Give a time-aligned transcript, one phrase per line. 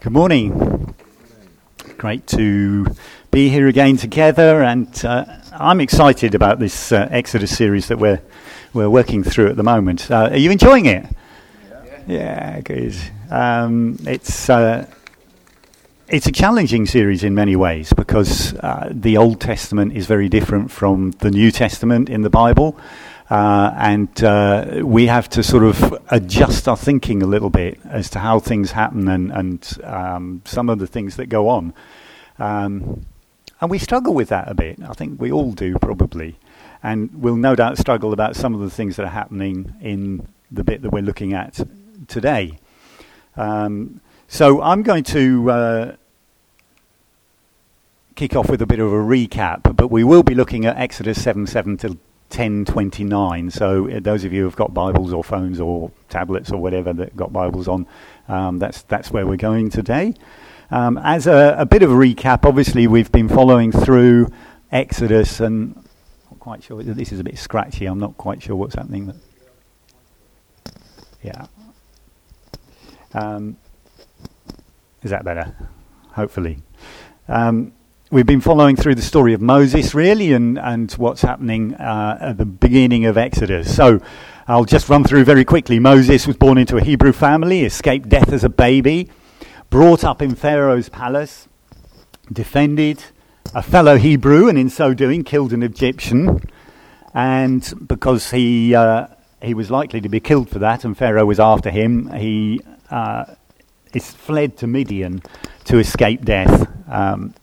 [0.00, 0.94] Good morning.
[1.98, 2.86] Great to
[3.30, 8.22] be here again together, and uh, I'm excited about this uh, Exodus series that we're
[8.72, 10.10] we're working through at the moment.
[10.10, 11.04] Uh, are you enjoying it?
[11.68, 12.96] Yeah, yeah good.
[13.30, 14.86] Um, it's uh,
[16.08, 20.70] it's a challenging series in many ways because uh, the Old Testament is very different
[20.70, 22.74] from the New Testament in the Bible.
[23.30, 28.10] Uh, and uh, we have to sort of adjust our thinking a little bit as
[28.10, 31.72] to how things happen and, and um, some of the things that go on.
[32.40, 33.06] Um,
[33.60, 34.82] and we struggle with that a bit.
[34.82, 36.38] I think we all do, probably.
[36.82, 40.64] And we'll no doubt struggle about some of the things that are happening in the
[40.64, 41.60] bit that we're looking at
[42.08, 42.58] today.
[43.36, 45.96] Um, so I'm going to uh,
[48.16, 51.22] kick off with a bit of a recap, but we will be looking at Exodus
[51.22, 51.98] 7 7 to
[52.30, 53.50] 1029.
[53.50, 57.16] So uh, those of you who've got Bibles or phones or tablets or whatever that
[57.16, 57.86] got Bibles on,
[58.28, 60.14] um, that's that's where we're going today.
[60.70, 64.28] Um, as a, a, bit of a recap, obviously we've been following through
[64.70, 65.84] Exodus, and I'm
[66.30, 67.86] not quite sure this is a bit scratchy.
[67.86, 69.06] I'm not quite sure what's happening.
[69.06, 69.16] But
[71.22, 71.46] yeah.
[73.12, 73.56] Um,
[75.02, 75.56] is that better?
[76.12, 76.58] Hopefully.
[77.26, 77.72] Um,
[78.10, 82.38] we've been following through the story of Moses, really, and, and what's happening uh, at
[82.38, 83.74] the beginning of Exodus.
[83.74, 84.00] So
[84.48, 85.78] I'll just run through very quickly.
[85.78, 89.08] Moses was born into a Hebrew family, escaped death as a baby,
[89.70, 91.46] brought up in Pharaoh's palace,
[92.32, 93.04] defended
[93.54, 96.40] a fellow Hebrew, and in so doing, killed an Egyptian.
[97.14, 99.06] And because he, uh,
[99.40, 103.24] he was likely to be killed for that, and Pharaoh was after him, he uh,
[103.94, 105.22] is fled to Midian
[105.66, 106.68] to escape death.
[106.88, 107.34] Um,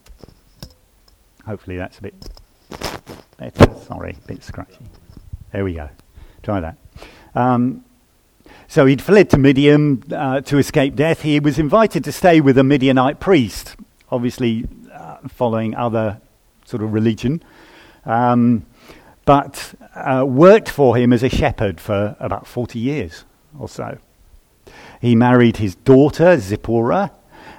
[1.47, 2.13] Hopefully that's a bit
[3.37, 3.73] better.
[3.85, 4.85] Sorry, a bit scratchy.
[5.53, 5.89] There we go.
[6.43, 6.77] Try that.
[7.35, 7.85] Um,
[8.67, 11.21] so he'd fled to Midian uh, to escape death.
[11.21, 13.77] He was invited to stay with a Midianite priest,
[14.11, 16.19] obviously uh, following other
[16.65, 17.41] sort of religion,
[18.05, 18.65] um,
[19.23, 23.23] but uh, worked for him as a shepherd for about 40 years
[23.57, 23.99] or so.
[24.99, 27.11] He married his daughter, Zipporah,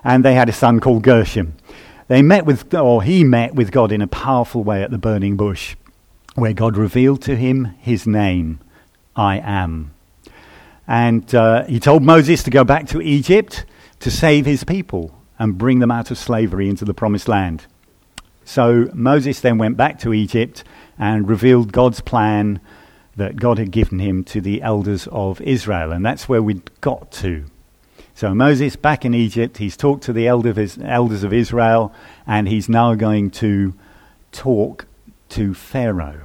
[0.04, 1.54] and they had a son called Gershom.
[2.08, 5.36] They met with, or he met with God in a powerful way at the burning
[5.36, 5.76] bush,
[6.34, 8.60] where God revealed to him his name,
[9.14, 9.92] I am.
[10.86, 13.66] And uh, he told Moses to go back to Egypt
[14.00, 17.66] to save his people and bring them out of slavery into the promised land.
[18.44, 20.64] So Moses then went back to Egypt
[20.98, 22.60] and revealed God's plan
[23.16, 25.92] that God had given him to the elders of Israel.
[25.92, 27.44] And that's where we got to.
[28.18, 31.94] So Moses, back in Egypt, he's talked to the elders of Israel,
[32.26, 33.74] and he's now going to
[34.32, 34.86] talk
[35.28, 36.22] to Pharaoh.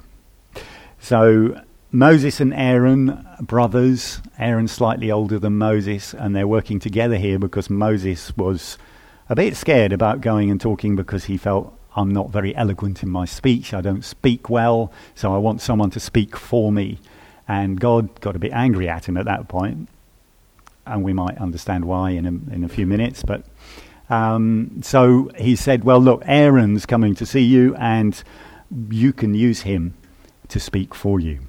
[0.99, 1.61] So
[1.91, 7.69] Moses and Aaron, brothers, Aaron slightly older than Moses, and they're working together here because
[7.69, 8.79] Moses was
[9.29, 13.09] a bit scared about going and talking because he felt I'm not very eloquent in
[13.09, 13.71] my speech.
[13.71, 16.97] I don't speak well, so I want someone to speak for me.
[17.47, 19.89] And God got a bit angry at him at that point
[20.85, 23.23] and we might understand why in a, in a few minutes.
[23.23, 23.45] But
[24.09, 28.21] um, so he said, "Well, look, Aaron's coming to see you, and
[28.89, 29.93] you can use him
[30.49, 31.39] to speak for you."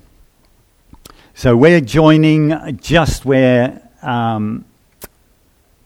[1.34, 4.64] So we're joining just where um,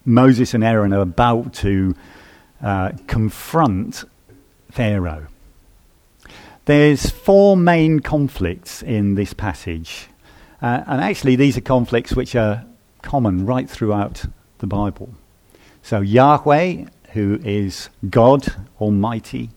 [0.05, 1.95] Moses and Aaron are about to
[2.63, 4.05] uh, confront
[4.71, 5.27] Pharaoh.
[6.67, 10.09] There's four main conflicts in this passage.
[10.61, 12.67] Uh, and actually, these are conflicts which are
[13.09, 14.27] common right throughout
[14.59, 15.09] the Bible.
[15.83, 18.47] So, Yahweh, who is God
[18.79, 19.49] Almighty,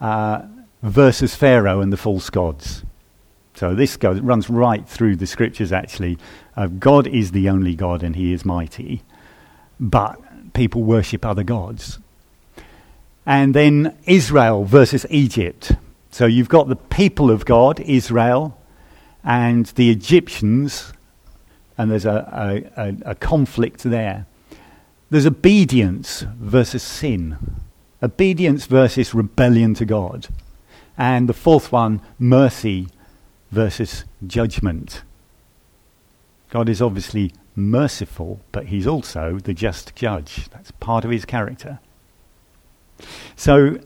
[0.00, 0.42] uh,
[0.82, 2.82] versus Pharaoh and the false gods.
[3.54, 6.18] So, this goes, runs right through the scriptures actually.
[6.56, 9.02] Uh, God is the only God and he is mighty,
[9.78, 10.18] but
[10.52, 12.00] people worship other gods.
[13.24, 15.70] And then Israel versus Egypt.
[16.10, 18.58] So, you've got the people of God, Israel,
[19.22, 20.92] and the Egyptians
[21.78, 24.26] and there's a, a, a, conflict there.
[25.10, 27.38] There's obedience versus sin,
[28.02, 30.28] obedience versus rebellion to God.
[30.98, 32.88] And the fourth one, mercy
[33.50, 35.02] versus judgment.
[36.50, 40.48] God is obviously merciful, but he's also the just judge.
[40.50, 41.80] That's part of his character.
[43.36, 43.78] So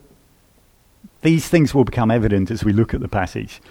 [1.21, 3.61] these things will become evident as we look at the passage.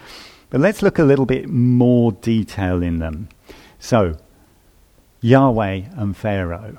[0.50, 3.28] But let's look a little bit more detail in them.
[3.78, 4.17] So,
[5.20, 6.78] Yahweh and Pharaoh.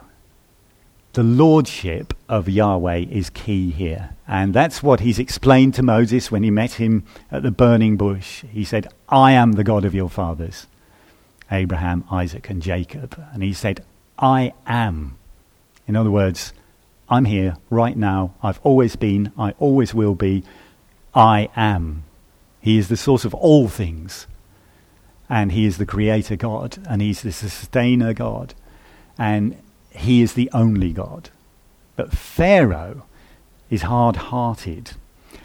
[1.14, 4.12] The lordship of Yahweh is key here.
[4.28, 8.44] And that's what he's explained to Moses when he met him at the burning bush.
[8.52, 10.68] He said, I am the God of your fathers,
[11.52, 13.20] Abraham, Isaac, and Jacob.
[13.34, 13.84] And he said,
[14.20, 15.18] I am.
[15.88, 16.54] In other words,
[17.10, 18.36] I'm here right now.
[18.44, 19.32] I've always been.
[19.38, 20.44] I always will be.
[21.16, 22.04] I am.
[22.62, 24.28] He is the source of all things.
[25.30, 26.78] And He is the Creator God.
[26.88, 28.54] And He's the Sustainer God.
[29.18, 29.58] And
[29.92, 31.30] He is the only God.
[31.96, 33.04] But Pharaoh
[33.70, 34.92] is hard hearted.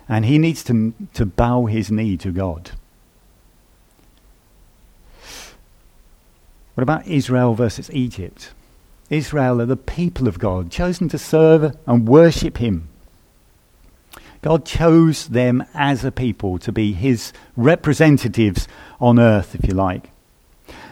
[0.08, 2.73] And he needs to, to bow his knee to God.
[6.75, 8.52] What about Israel versus Egypt?
[9.11, 12.88] Israel are the people of God, chosen to serve and worship Him.
[14.43, 18.67] God chose them as a people to be His representatives
[19.00, 20.11] on earth, if you like.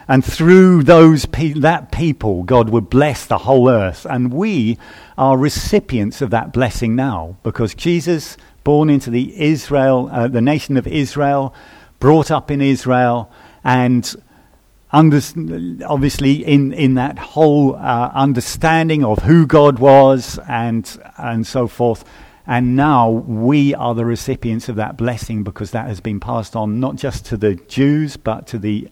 [0.07, 4.05] And through those pe- that people, God would bless the whole earth.
[4.09, 4.77] And we
[5.17, 10.77] are recipients of that blessing now because Jesus, born into the Israel, uh, the nation
[10.77, 11.53] of Israel,
[11.99, 13.31] brought up in Israel,
[13.65, 14.15] and
[14.91, 15.19] under,
[15.85, 22.05] obviously in, in that whole uh, understanding of who God was and, and so forth.
[22.47, 26.79] And now we are the recipients of that blessing because that has been passed on
[26.79, 28.89] not just to the Jews but to the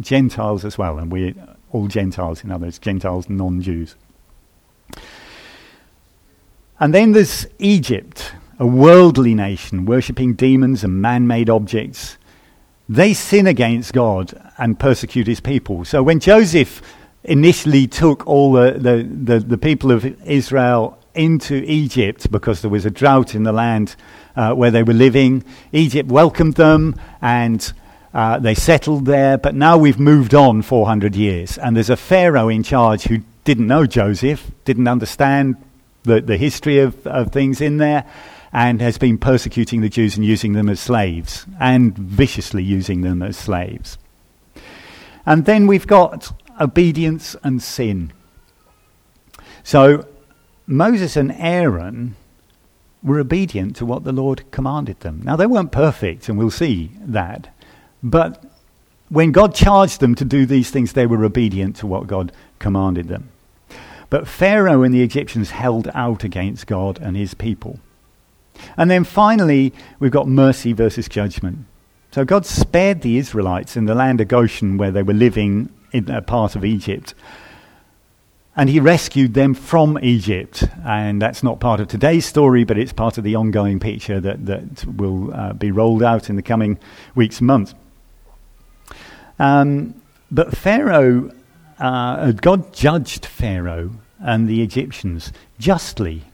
[0.00, 0.98] Gentiles as well.
[0.98, 1.34] And we're
[1.72, 3.96] all Gentiles, in other words, Gentiles, non Jews.
[6.78, 12.18] And then there's Egypt, a worldly nation worshipping demons and man made objects
[12.88, 15.84] they sin against God and persecute his people.
[15.84, 16.82] So when Joseph
[17.24, 22.86] initially took all the, the, the, the people of Israel into Egypt because there was
[22.86, 23.96] a drought in the land
[24.36, 27.72] uh, where they were living, Egypt welcomed them and
[28.14, 29.38] uh, they settled there.
[29.38, 33.66] But now we've moved on 400 years, and there's a Pharaoh in charge who didn't
[33.66, 35.56] know Joseph, didn't understand
[36.04, 38.04] the, the history of, of things in there
[38.52, 43.22] and has been persecuting the Jews and using them as slaves, and viciously using them
[43.22, 43.98] as slaves.
[45.26, 48.12] And then we've got obedience and sin.
[49.62, 50.06] So
[50.66, 52.16] Moses and Aaron
[53.02, 55.20] were obedient to what the Lord commanded them.
[55.24, 57.54] Now, they weren't perfect, and we'll see that.
[58.02, 58.44] But
[59.08, 63.08] when God charged them to do these things, they were obedient to what God commanded
[63.08, 63.30] them.
[64.10, 67.78] But Pharaoh and the Egyptians held out against God and his people.
[68.76, 71.66] And then finally, we've got mercy versus judgment.
[72.12, 76.10] So God spared the Israelites in the land of Goshen where they were living in
[76.10, 77.14] a part of Egypt.
[78.58, 80.64] And he rescued them from Egypt.
[80.84, 84.46] And that's not part of today's story, but it's part of the ongoing picture that,
[84.46, 86.78] that will uh, be rolled out in the coming
[87.14, 87.74] weeks and months.
[89.38, 90.00] Um,
[90.30, 91.30] but Pharaoh,
[91.78, 96.24] uh, God judged Pharaoh and the Egyptians justly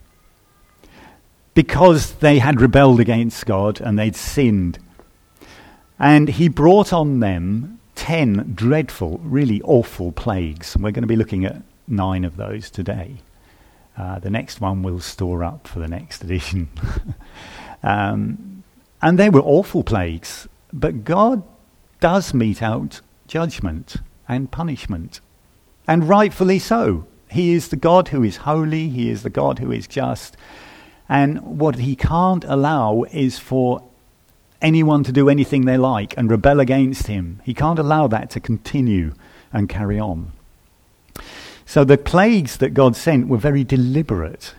[1.55, 4.79] because they had rebelled against God and they'd sinned.
[5.99, 10.77] And he brought on them ten dreadful, really awful plagues.
[10.77, 11.57] We're going to be looking at
[11.87, 13.19] nine of those today.
[13.97, 16.69] Uh, the next one we'll store up for the next edition.
[17.83, 18.63] um,
[19.03, 20.49] and they were awful plagues.
[20.73, 21.43] But God
[22.01, 23.97] does mete out judgment
[24.29, 25.21] and punishment.
[25.87, 27.07] And rightfully so.
[27.31, 30.37] He is the God who is holy, He is the God who is just.
[31.09, 33.83] And what he can't allow is for
[34.63, 37.43] anyone to do anything they like and rebel against him.
[37.45, 39.13] He can't allow that to continue
[39.53, 40.33] and carry on.
[41.73, 44.55] So the plagues that God sent were very deliberate.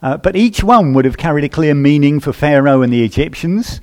[0.00, 3.80] Uh, but each one would have carried a clear meaning for Pharaoh and the Egyptians.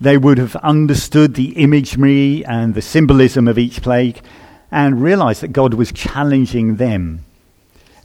[0.00, 4.20] They would have understood the imagery and the symbolism of each plague
[4.70, 7.24] and realized that God was challenging them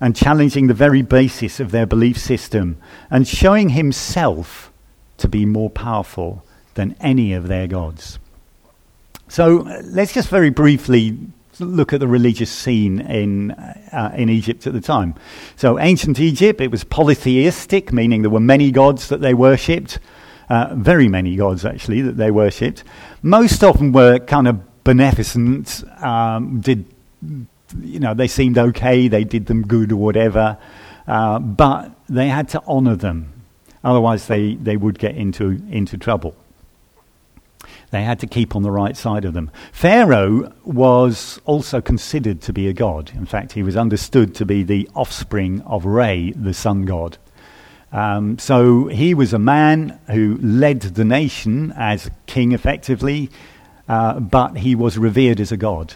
[0.02, 2.78] and challenging the very basis of their belief system
[3.12, 4.72] and showing himself
[5.18, 8.18] to be more powerful than any of their gods.
[9.28, 11.16] So uh, let's just very briefly
[11.60, 15.16] look at the religious scene in, uh, in Egypt at the time.
[15.56, 20.00] So, ancient Egypt, it was polytheistic, meaning there were many gods that they worshipped,
[20.50, 22.84] uh, very many gods actually that they worshipped.
[23.22, 26.86] Most of them were kind of beneficent, um, did
[27.82, 30.58] you know, they seemed okay, they did them good or whatever,
[31.08, 33.34] uh, but they had to honor them.
[33.84, 36.36] Otherwise, they, they would get into, into trouble.
[37.92, 39.50] They had to keep on the right side of them.
[39.72, 43.12] Pharaoh was also considered to be a god.
[43.16, 47.18] In fact, he was understood to be the offspring of Re, the sun god.
[47.92, 53.32] Um, so he was a man who led the nation as king effectively,
[53.88, 55.96] uh, but he was revered as a god.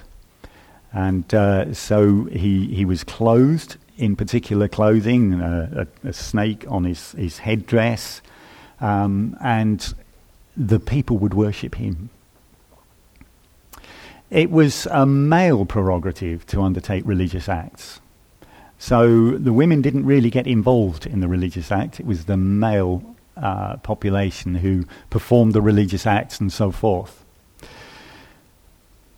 [0.92, 6.84] And uh, so he, he was clothed in particular clothing, uh, a, a, snake on
[6.84, 8.22] his, his headdress,
[8.82, 9.94] um, and
[10.56, 12.10] the people would worship him.
[14.30, 18.00] It was a male prerogative to undertake religious acts.
[18.80, 22.00] So the women didn't really get involved in the religious act.
[22.00, 27.24] It was the male uh, population who performed the religious acts and so forth.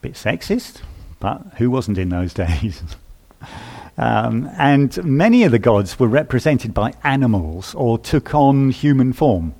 [0.01, 0.81] Bit sexist,
[1.19, 2.83] but who wasn't in those days?
[3.97, 9.55] um, and many of the gods were represented by animals or took on human form.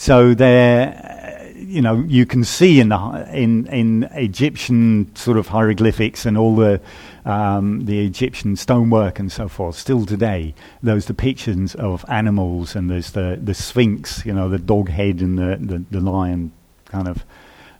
[0.00, 6.24] So they're, you know, you can see in the in in Egyptian sort of hieroglyphics
[6.24, 6.80] and all the
[7.26, 9.76] um, the Egyptian stonework and so forth.
[9.76, 14.88] Still today, those depictions of animals and there's the the Sphinx, you know, the dog
[14.88, 16.50] head and the the, the lion
[16.86, 17.22] kind of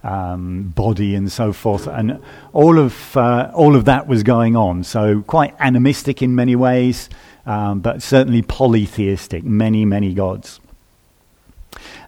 [0.03, 2.21] um, body and so forth, and
[2.53, 4.85] all of uh, all of that was going on.
[4.85, 7.09] So quite animistic in many ways,
[7.47, 10.61] um, but certainly polytheistic, many many gods,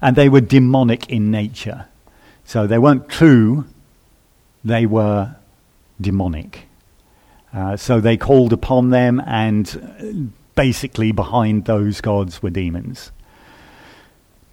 [0.02, 1.86] and they were demonic in nature.
[2.44, 3.64] So they weren't true;
[4.64, 5.36] they were
[6.00, 6.66] demonic.
[7.54, 13.12] Uh, so they called upon them, and basically behind those gods were demons.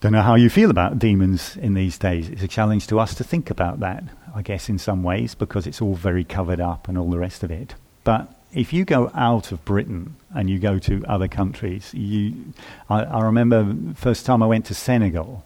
[0.01, 2.29] Don't know how you feel about demons in these days.
[2.29, 4.03] It's a challenge to us to think about that,
[4.33, 7.43] I guess, in some ways, because it's all very covered up and all the rest
[7.43, 7.75] of it.
[8.05, 12.53] But if you go out of Britain and you go to other countries, you,
[12.89, 15.45] I, I remember first time I went to Senegal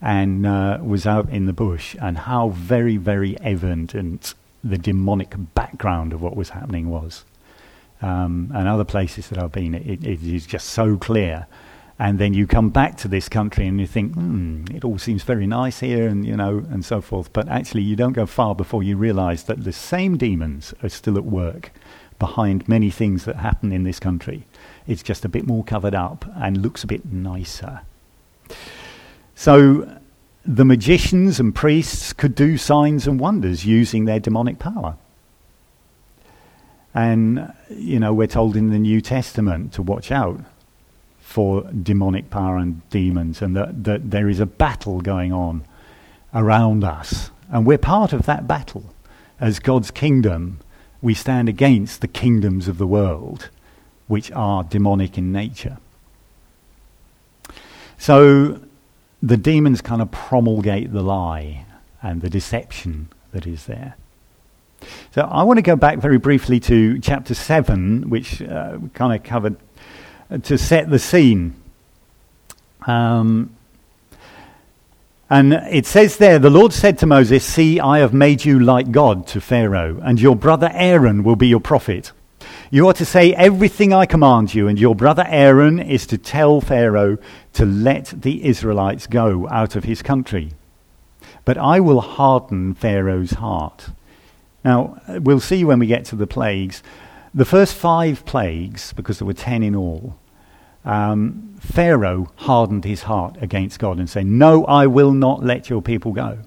[0.00, 4.34] and uh, was out in the bush, and how very, very evident
[4.64, 7.24] the demonic background of what was happening was.
[8.00, 11.46] Um, and other places that I've been, it, it is just so clear
[12.00, 15.22] and then you come back to this country and you think, hmm, it all seems
[15.22, 17.30] very nice here, and you know, and so forth.
[17.34, 21.18] But actually, you don't go far before you realise that the same demons are still
[21.18, 21.72] at work
[22.20, 24.44] behind many things that happen in this country.
[24.86, 27.80] It's just a bit more covered up and looks a bit nicer.
[29.34, 29.96] So,
[30.44, 34.96] the magicians and priests could do signs and wonders using their demonic power.
[36.94, 40.40] And, you know, we're told in the New Testament to watch out
[41.20, 45.64] for demonic power and demons, and that, that there is a battle going on
[46.34, 47.30] around us.
[47.50, 48.84] And we're part of that battle.
[49.38, 50.58] As God's kingdom,
[51.02, 53.48] we stand against the kingdoms of the world,
[54.06, 55.78] which are demonic in nature.
[57.98, 58.60] So
[59.22, 61.66] the demons kind of promulgate the lie
[62.02, 63.96] and the deception that is there.
[65.14, 69.22] So I want to go back very briefly to chapter 7, which uh, kind of
[69.22, 69.56] covered
[70.42, 71.54] to set the scene.
[72.86, 73.54] Um,
[75.30, 78.90] and it says there, the Lord said to Moses, See, I have made you like
[78.90, 82.10] God to Pharaoh, and your brother Aaron will be your prophet.
[82.72, 86.60] You are to say everything I command you, and your brother Aaron is to tell
[86.60, 87.18] Pharaoh
[87.52, 90.50] to let the Israelites go out of his country.
[91.44, 93.90] But I will harden Pharaoh's heart.
[94.64, 96.82] Now, we'll see when we get to the plagues.
[97.32, 100.16] The first five plagues, because there were ten in all,
[100.84, 105.82] um, Pharaoh hardened his heart against God and said, No, I will not let your
[105.82, 106.38] people go.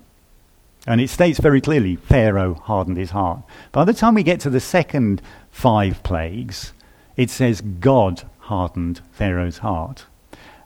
[0.85, 3.41] And it states very clearly Pharaoh hardened his heart.
[3.71, 6.73] By the time we get to the second five plagues,
[7.15, 10.05] it says God hardened Pharaoh's heart.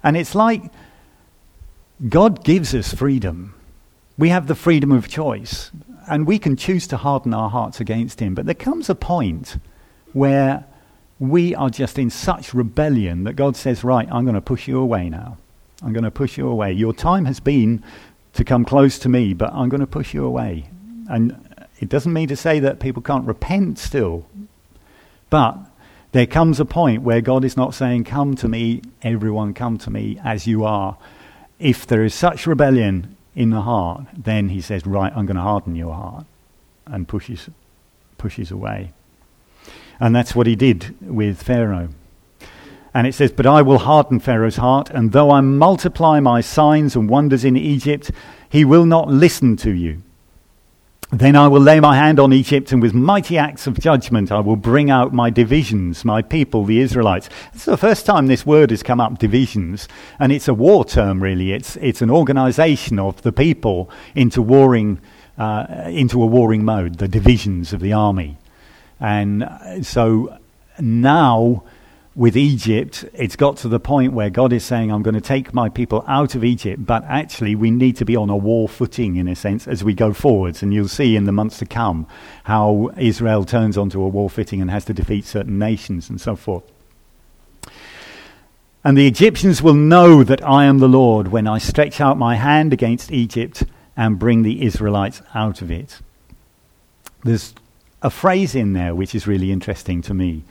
[0.04, 0.64] And it's like
[2.10, 3.54] God gives us freedom.
[4.18, 5.72] We have the freedom of choice,
[6.10, 8.34] and we can choose to harden our hearts against Him.
[8.34, 9.58] But there comes a point
[10.14, 10.66] where
[11.20, 14.80] we are just in such rebellion that God says, Right, I'm going to push you
[14.80, 15.38] away now.
[15.82, 16.72] I'm going to push you away.
[16.74, 17.84] Your time has been
[18.34, 20.70] to come close to me, but I'm going to push you away.
[21.10, 24.26] And it doesn't mean to say that people can't repent still.
[25.30, 25.58] But
[26.12, 29.90] there comes a point where God is not saying, Come to me, everyone, come to
[29.90, 30.98] me as you are.
[31.60, 35.42] If there is such rebellion in the heart, then he says, Right, I'm going to
[35.42, 36.26] harden your heart
[36.86, 37.50] and pushes,
[38.18, 38.94] pushes away.
[40.00, 41.90] And that's what he did with Pharaoh.
[42.94, 46.96] And it says, But I will harden Pharaoh's heart, and though I multiply my signs
[46.96, 48.12] and wonders in Egypt,
[48.50, 50.02] he will not listen to you.
[51.12, 54.42] Then I will lay my hand on Egypt, and with mighty acts of judgment I
[54.42, 57.30] will bring out my divisions, my people, the Israelites.
[57.54, 59.88] It's the first time this word has come up, divisions,
[60.20, 61.54] and it's a war term, really.
[61.54, 65.00] It's, it's an organization of the people into, warring,
[65.38, 68.38] uh, into a warring mode, the divisions of the army.
[69.00, 70.38] And uh, so
[70.80, 71.64] now
[72.16, 75.54] with Egypt, it's got to the point where God is saying, I'm going to take
[75.54, 79.18] my people out of Egypt, but actually we need to be on a war footing
[79.18, 80.64] in a sense as we go forwards.
[80.64, 82.08] And you'll see in the months to come
[82.46, 86.36] how Israel turns onto a war footing and has to defeat certain nations and so
[86.36, 86.64] forth.
[88.84, 92.36] And the Egyptians will know that I am the Lord when I stretch out my
[92.36, 93.64] hand against Egypt
[93.96, 96.00] and bring the Israelites out of it.
[97.24, 97.54] There's
[98.02, 100.44] a phrase in there which is really interesting to me.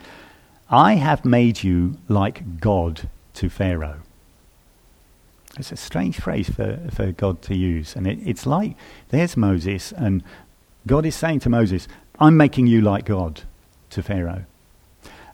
[0.69, 4.01] I have made you like God to Pharaoh.
[5.57, 7.95] It's a strange phrase for, for God to use.
[7.95, 8.75] And it, it's like
[9.09, 10.23] there's Moses, and
[10.85, 11.87] God is saying to Moses,
[12.19, 13.41] I'm making you like God
[13.91, 14.45] to Pharaoh.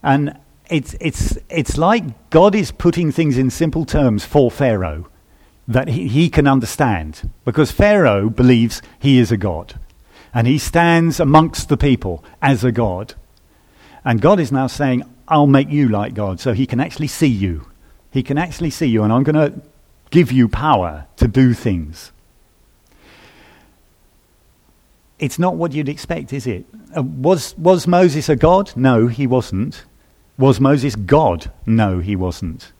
[0.01, 0.37] And
[0.69, 5.07] it's, it's, it's like God is putting things in simple terms for Pharaoh
[5.67, 7.29] that he, he can understand.
[7.45, 9.79] Because Pharaoh believes he is a God.
[10.33, 13.13] And he stands amongst the people as a God.
[14.03, 16.39] And God is now saying, I'll make you like God.
[16.39, 17.67] So he can actually see you.
[18.11, 19.03] He can actually see you.
[19.03, 19.61] And I'm going to
[20.09, 22.11] give you power to do things.
[25.19, 26.65] It's not what you'd expect, is it?
[26.95, 28.71] Uh, was, was Moses a God?
[28.75, 29.85] No, he wasn't.
[30.37, 31.51] Was Moses God?
[31.65, 32.73] No, he wasn't.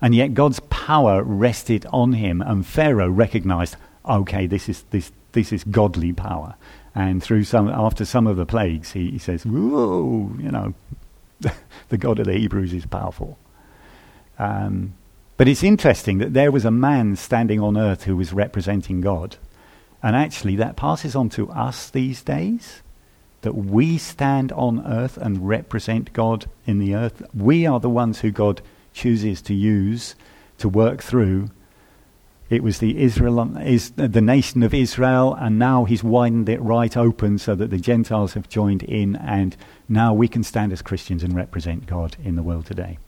[0.00, 3.76] And yet God's power rested on him, and Pharaoh recognized,
[4.08, 6.54] okay, this is, this, this is godly power.
[6.98, 10.74] And through some, after some of the plagues, he, he says, whoa, you know,
[11.90, 13.38] the God of the Hebrews is powerful.
[14.36, 14.94] Um,
[15.36, 19.36] but it's interesting that there was a man standing on earth who was representing God.
[20.02, 22.82] And actually, that passes on to us these days
[23.42, 27.22] that we stand on earth and represent God in the earth.
[27.32, 28.60] We are the ones who God
[28.92, 30.16] chooses to use
[30.58, 31.50] to work through.
[32.50, 36.96] It was the Israel, is the nation of Israel, and now He's widened it right
[36.96, 39.56] open so that the Gentiles have joined in, and
[39.88, 42.98] now we can stand as Christians and represent God in the world today.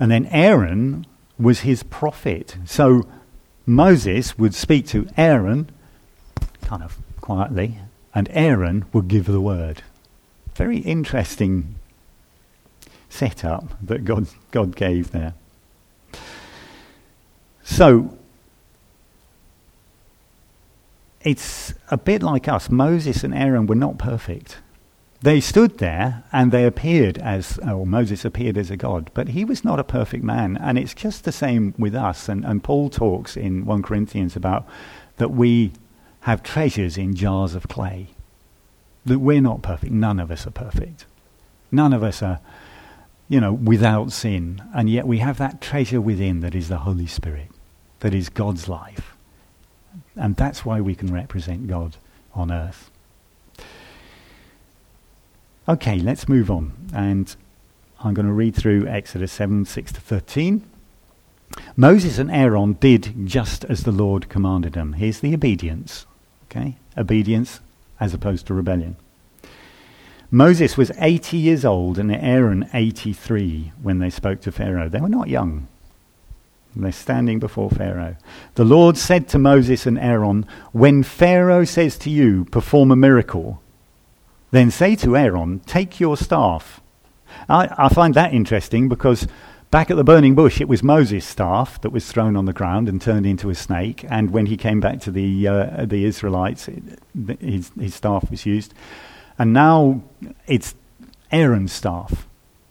[0.00, 1.06] And then Aaron
[1.38, 2.56] was his prophet.
[2.64, 3.06] So
[3.66, 5.70] Moses would speak to Aaron,
[6.62, 7.78] kind of quietly,
[8.14, 9.82] and Aaron would give the word.
[10.54, 11.76] Very interesting
[13.08, 15.34] setup that God, God gave there.
[17.68, 18.16] So,
[21.20, 22.70] it's a bit like us.
[22.70, 24.58] Moses and Aaron were not perfect.
[25.20, 29.44] They stood there and they appeared as, or Moses appeared as a god, but he
[29.44, 30.56] was not a perfect man.
[30.56, 32.28] And it's just the same with us.
[32.28, 34.66] And, and Paul talks in 1 Corinthians about
[35.16, 35.72] that we
[36.20, 38.08] have treasures in jars of clay.
[39.04, 39.92] That we're not perfect.
[39.92, 41.04] None of us are perfect.
[41.70, 42.40] None of us are,
[43.28, 44.62] you know, without sin.
[44.74, 47.50] And yet we have that treasure within that is the Holy Spirit,
[48.00, 49.16] that is God's life.
[50.16, 51.96] And that's why we can represent God
[52.34, 52.90] on earth.
[55.68, 56.72] Okay, let's move on.
[56.94, 57.34] And
[58.00, 60.64] I'm going to read through Exodus 7 6 to 13.
[61.76, 64.94] Moses and Aaron did just as the Lord commanded them.
[64.94, 66.06] Here's the obedience.
[66.50, 66.76] Okay?
[66.96, 67.60] Obedience
[68.00, 68.96] as opposed to rebellion.
[70.30, 74.88] Moses was 80 years old and Aaron 83 when they spoke to Pharaoh.
[74.88, 75.68] They were not young.
[76.82, 78.16] They're standing before Pharaoh.
[78.54, 83.60] The Lord said to Moses and Aaron, When Pharaoh says to you, Perform a miracle,
[84.50, 86.80] then say to Aaron, Take your staff.
[87.48, 89.26] I, I, find that interesting because
[89.70, 92.88] back at the burning bush, it was Moses' staff that was thrown on the ground
[92.88, 94.04] and turned into a snake.
[94.08, 96.82] And when he came back to the, uh, the Israelites, it,
[97.40, 98.72] his, his staff was used.
[99.38, 100.02] And now
[100.46, 100.74] it's
[101.30, 102.26] Aaron's staff.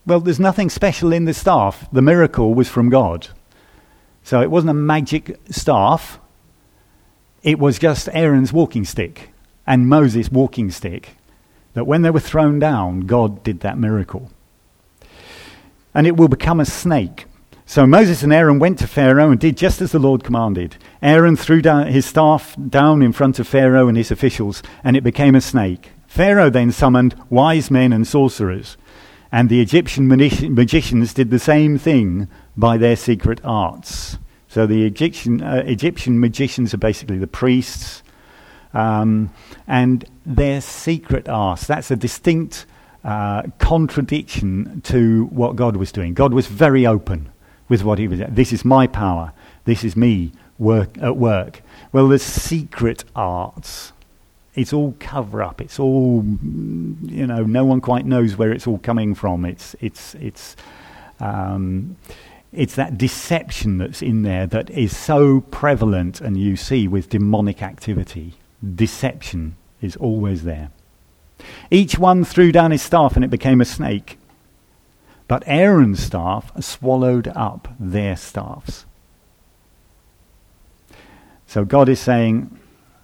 [0.06, 1.88] Well, there's nothing special in the staff.
[1.91, 3.28] The miracle was from God.
[4.27, 6.19] So it wasn't a magic staff,
[7.43, 9.29] it was just Aaron's walking stick
[9.65, 11.15] and Moses' walking stick
[11.75, 14.29] that when they were thrown down, God did that miracle.
[15.93, 17.23] And it will become a snake.
[17.65, 20.75] So Moses and Aaron went to Pharaoh and did just as the Lord commanded.
[21.01, 25.05] Aaron threw down his staff down in front of Pharaoh and his officials, and it
[25.05, 25.91] became a snake.
[26.05, 28.75] Pharaoh then summoned wise men and sorcerers,
[29.31, 32.27] and the Egyptian magicians did the same thing
[32.58, 34.17] by their secret arts.
[34.48, 38.02] So the Egyptian, uh, Egyptian magicians are basically the priests,
[38.74, 39.32] um,
[39.67, 41.67] and their secret arts.
[41.67, 42.65] That's a distinct
[43.04, 46.13] uh, contradiction to what God was doing.
[46.13, 47.30] God was very open
[47.70, 48.20] with what he was.
[48.30, 49.34] This is my power.
[49.65, 51.62] This is me work, at work.
[51.91, 53.93] Well, the secret arts.
[54.56, 55.62] It's all cover up.
[55.62, 59.46] It's all, you know, no one quite knows where it's all coming from.
[59.46, 60.56] It's, it's, it's,
[61.20, 61.96] um,
[62.51, 67.62] it's that deception that's in there that is so prevalent and you see with demonic
[67.62, 68.36] activity
[68.75, 70.71] deception is always there.
[71.69, 74.17] Each one threw down his staff and it became a snake.
[75.27, 78.86] But Aaron's staff swallowed up their staffs.
[81.45, 82.57] So God is saying,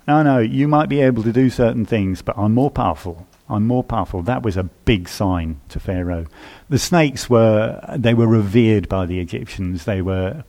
[0.07, 3.27] No, no, you might be able to do certain things, but I'm more powerful.
[3.49, 4.21] I'm more powerful.
[4.23, 6.27] That was a big sign to Pharaoh.
[6.69, 9.85] The snakes were they were revered by the Egyptians.
[9.85, 10.43] They were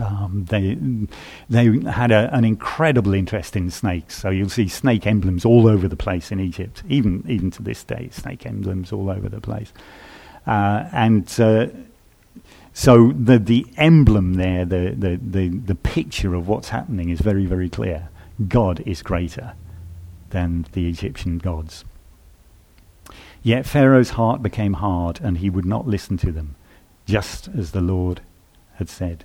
[0.00, 0.76] um, they
[1.48, 5.88] they had a, an incredible interest in snakes, so you'll see snake emblems all over
[5.88, 9.72] the place in Egypt, even even to this day, snake emblems all over the place.
[10.46, 11.66] Uh, and uh,
[12.72, 17.44] so the, the emblem there, the, the, the, the picture of what's happening is very,
[17.44, 18.08] very clear.
[18.46, 19.54] God is greater
[20.30, 21.84] than the Egyptian gods.
[23.42, 26.56] Yet Pharaoh's heart became hard, and he would not listen to them,
[27.06, 28.20] just as the Lord
[28.76, 29.24] had said.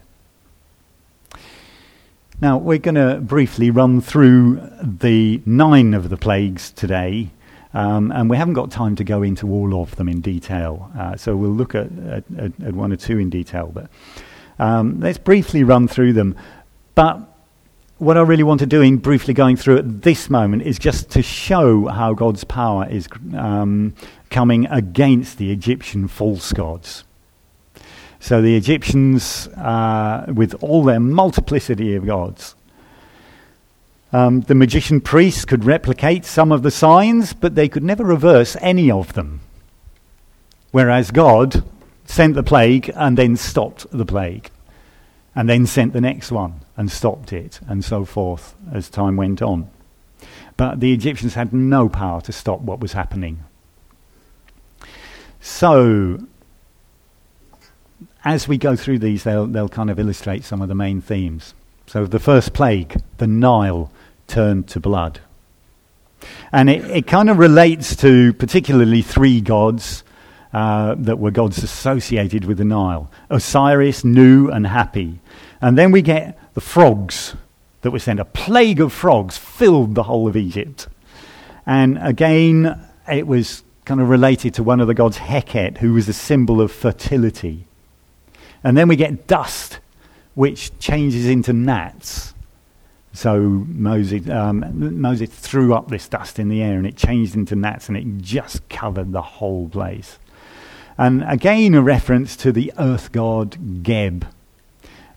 [2.41, 7.29] Now, we're going to briefly run through the nine of the plagues today,
[7.73, 10.91] um, and we haven't got time to go into all of them in detail.
[10.97, 13.71] Uh, so we'll look at, at, at, one or two in detail.
[13.73, 13.89] But
[14.59, 16.35] um, let's briefly run through them.
[16.95, 17.32] But
[18.03, 21.09] what I really want to do in briefly going through at this moment is just
[21.11, 23.95] to show how God's power is um,
[24.29, 27.05] coming against the Egyptian false gods.
[28.19, 32.55] So the Egyptians, uh, with all their multiplicity of gods,
[34.11, 38.55] um, the magician priests could replicate some of the signs, but they could never reverse
[38.61, 39.41] any of them.
[40.71, 41.63] Whereas God
[42.05, 44.49] sent the plague and then stopped the plague,
[45.35, 49.41] and then sent the next one and stopped it, and so forth as time went
[49.41, 49.69] on.
[50.57, 53.43] But the Egyptians had no power to stop what was happening.
[55.41, 56.19] So,
[58.23, 61.53] as we go through these, they'll, they'll kind of illustrate some of the main themes.
[61.87, 63.91] So, the first plague, the Nile,
[64.27, 65.19] turned to blood.
[66.51, 70.03] And it, it kind of relates to particularly three gods
[70.53, 75.17] uh, that were gods associated with the Nile Osiris, Nu, and Hapi.
[75.61, 77.35] And then we get the frogs
[77.81, 78.19] that were sent.
[78.19, 80.87] A plague of frogs filled the whole of Egypt.
[81.65, 86.07] And again, it was kind of related to one of the gods, Heket, who was
[86.07, 87.65] a symbol of fertility.
[88.63, 89.79] And then we get dust,
[90.35, 92.33] which changes into gnats.
[93.11, 97.55] So Moses, um, Moses threw up this dust in the air and it changed into
[97.55, 100.17] gnats and it just covered the whole place.
[100.97, 104.27] And again, a reference to the earth god Geb.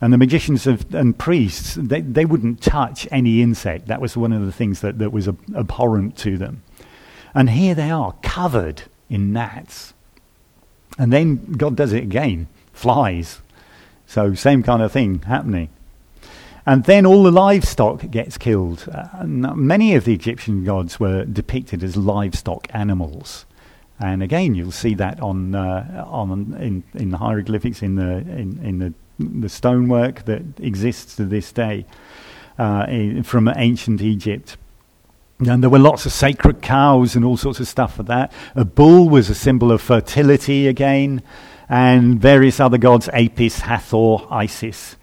[0.01, 3.87] And the magicians of, and priests, they, they wouldn't touch any insect.
[3.87, 6.63] That was one of the things that, that was ab- abhorrent to them.
[7.35, 9.95] And here they are, covered in gnats.
[10.99, 13.41] And then God does it again flies.
[14.07, 15.71] So, same kind of thing happening.
[16.65, 18.89] And then all the livestock gets killed.
[18.93, 23.47] Uh, many of the Egyptian gods were depicted as livestock animals.
[23.99, 28.61] And again, you'll see that on, uh, on in, in the hieroglyphics, in the, in,
[28.63, 31.87] in the, the stonework that exists to this day
[32.59, 34.57] uh, in, from ancient Egypt.
[35.39, 38.33] And there were lots of sacred cows and all sorts of stuff for that.
[38.55, 41.23] A bull was a symbol of fertility again,
[41.69, 44.97] and various other gods, Apis, Hathor, Isis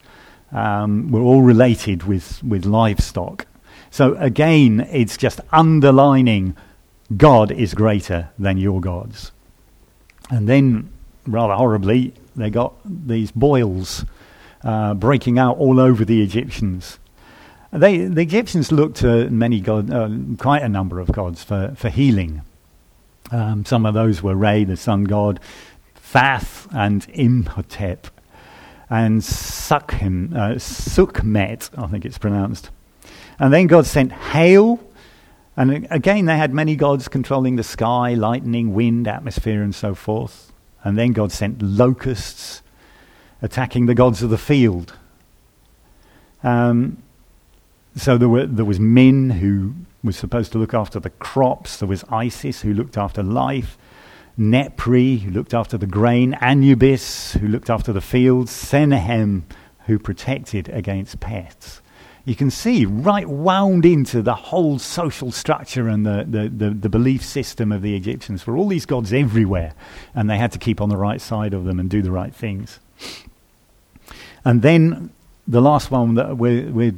[0.52, 3.46] um, were all related with, with livestock.
[3.92, 6.56] So again, it's just underlining
[7.16, 9.32] God is greater than your gods.
[10.30, 10.92] And then,
[11.28, 14.06] rather horribly, they got these boils
[14.64, 17.00] uh, breaking out all over the Egyptians.
[17.72, 21.90] They, the Egyptians looked to many god, uh, quite a number of gods for, for
[21.90, 22.42] healing.
[23.32, 25.40] Um, some of those were Re, the sun god,
[25.96, 28.08] Thoth, and Imhotep
[28.90, 32.70] and Sukhem, uh, Sukmet, I think it's pronounced.
[33.40, 34.80] And then God sent hail.
[35.56, 40.52] And again, they had many gods controlling the sky, lightning, wind, atmosphere, and so forth.
[40.84, 42.62] And then God sent locusts
[43.42, 44.98] attacking the gods of the field.
[46.44, 47.04] Um,
[47.96, 51.78] so there, were, there was Min, who was supposed to look after the crops.
[51.78, 53.78] There was Isis, who looked after life.
[54.38, 59.44] Nepri, who looked after the grain, Anubis, who looked after the fields, Senehem,
[59.86, 61.83] who protected against pests.
[62.26, 66.90] You can see right wound into the whole social structure and the, the, the, the,
[66.90, 69.74] belief system of the Egyptians were all these gods everywhere,
[70.16, 72.34] and they had to keep on the right side of them and do the right
[72.34, 72.80] things.
[74.46, 75.12] And then
[75.48, 76.96] the last one that we're, we're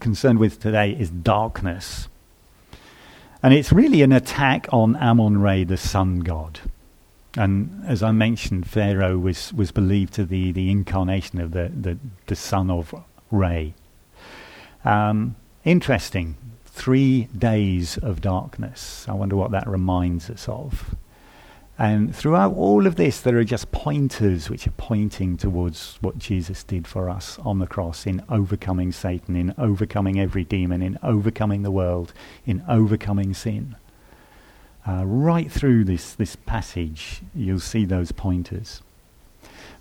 [0.00, 2.08] concerned with today is darkness.
[3.42, 6.60] And it's really an attack on Amon Re, the sun god.
[7.36, 11.98] And as I mentioned, Pharaoh was, was believed to be the incarnation of the, the,
[12.26, 12.94] the son of
[13.30, 13.74] Re.
[14.84, 16.36] Um, interesting.
[16.64, 19.06] Three days of darkness.
[19.08, 20.94] I wonder what that reminds us of.
[21.78, 26.62] And throughout all of this, there are just pointers which are pointing towards what Jesus
[26.62, 31.62] did for us on the cross in overcoming Satan, in overcoming every demon, in overcoming
[31.62, 32.12] the world,
[32.46, 33.74] in overcoming sin.
[34.86, 38.82] Uh, right through this, this passage, you'll see those pointers.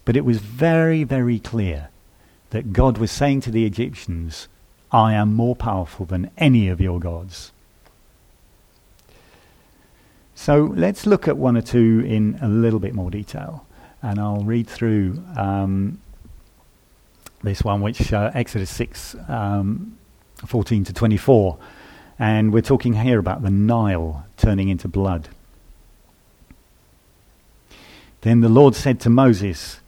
[0.06, 1.90] But it was very, very clear
[2.52, 4.48] that God was saying to the Egyptians,
[4.92, 7.52] I am more powerful than any of your gods.
[10.36, 13.66] So let's look at one or two in a little bit more detail.
[14.02, 16.02] And I'll read through um,
[17.44, 19.98] this one, which uh, Exodus 6 um,
[20.46, 21.58] 14 to 24.
[22.18, 25.30] And we're talking here about the Nile turning into blood.
[28.22, 29.80] Then the Lord said to Moses,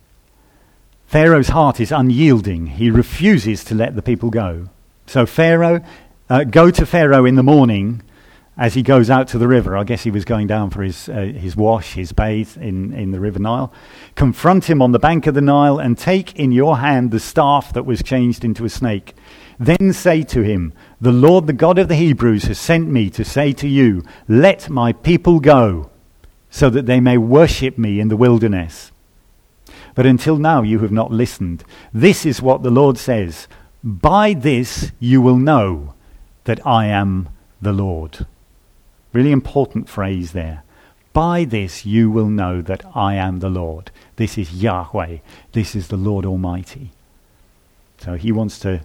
[1.08, 2.68] Pharaoh's heart is unyielding.
[2.68, 4.70] He refuses to let the people go.
[5.14, 5.84] So, Pharaoh,
[6.28, 8.02] uh, go to Pharaoh in the morning
[8.58, 9.78] as he goes out to the river.
[9.78, 13.12] I guess he was going down for his, uh, his wash, his bathe in, in
[13.12, 13.72] the River Nile.
[14.16, 17.74] Confront him on the bank of the Nile and take in your hand the staff
[17.74, 19.14] that was changed into a snake.
[19.60, 23.24] Then say to him, The Lord, the God of the Hebrews, has sent me to
[23.24, 25.92] say to you, Let my people go,
[26.50, 28.92] so that they may worship me in the wilderness.
[29.94, 31.64] But until now you have not listened.
[31.94, 33.48] This is what the Lord says
[33.84, 35.94] By this you will know
[36.46, 37.28] that I am
[37.62, 38.26] the Lord.
[39.12, 40.64] Really important phrase there.
[41.12, 43.92] By this you will know that I am the Lord.
[44.16, 45.18] This is Yahweh.
[45.52, 46.92] This is the Lord Almighty.
[47.98, 48.82] So he wants to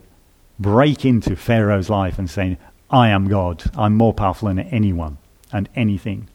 [0.59, 2.59] break into Pharaoh's life and say,
[2.91, 3.71] I am God.
[3.77, 5.19] I'm more powerful than anyone
[5.53, 6.29] and anything.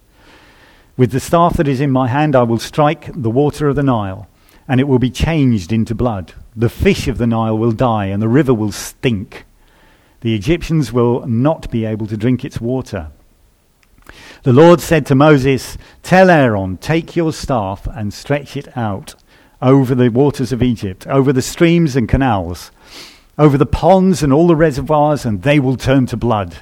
[0.95, 3.83] With the staff that is in my hand, I will strike the water of the
[3.83, 4.29] Nile
[4.69, 6.33] and it will be changed into blood.
[6.55, 9.45] The fish of the Nile will die, and the river will stink.
[10.21, 13.09] The Egyptians will not be able to drink its water.
[14.43, 19.15] The Lord said to Moses, Tell Aaron, take your staff and stretch it out
[19.61, 22.71] over the waters of Egypt, over the streams and canals,
[23.37, 26.57] over the ponds and all the reservoirs, and they will turn to blood.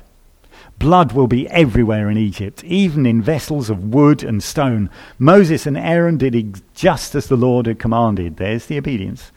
[0.77, 4.89] Blood will be everywhere in Egypt, even in vessels of wood and stone.
[5.19, 8.37] Moses and Aaron did just as the Lord had commanded.
[8.37, 9.31] There's the obedience.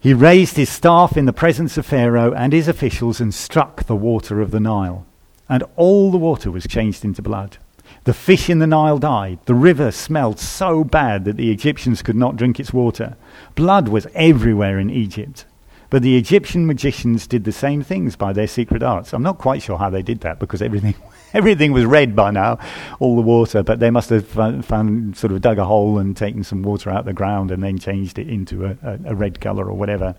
[0.00, 3.96] He raised his staff in the presence of Pharaoh and his officials and struck the
[3.96, 5.06] water of the Nile.
[5.46, 7.58] And all the water was changed into blood.
[8.04, 9.40] The fish in the Nile died.
[9.44, 13.16] The river smelled so bad that the Egyptians could not drink its water.
[13.54, 15.44] Blood was everywhere in Egypt.
[15.90, 19.12] But the Egyptian magicians did the same things by their secret arts.
[19.12, 20.94] I'm not quite sure how they did that because everything,
[21.34, 22.58] everything was red by now,
[22.98, 23.62] all the water.
[23.62, 27.00] But they must have found, sort of dug a hole and taken some water out
[27.00, 30.14] of the ground and then changed it into a, a, a red color or whatever.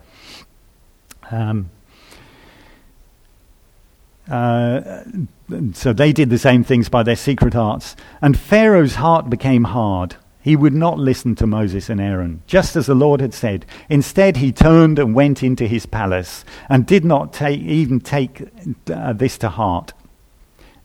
[1.30, 1.70] Um,
[4.30, 5.04] uh,
[5.74, 7.96] so they did the same things by their secret arts.
[8.22, 12.88] And Pharaoh's heart became hard he would not listen to Moses and Aaron, just as
[12.88, 13.66] the Lord had said.
[13.90, 18.50] Instead, he turned and went into his palace and did not take, even take
[18.92, 19.94] uh, this to heart.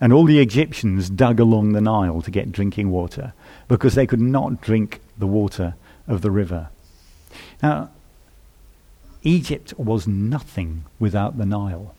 [0.00, 3.32] And all the Egyptians dug along the Nile to get drinking water
[3.68, 5.74] because they could not drink the water
[6.06, 6.68] of the river.
[7.62, 7.90] Now,
[9.22, 11.94] Egypt was nothing without the Nile.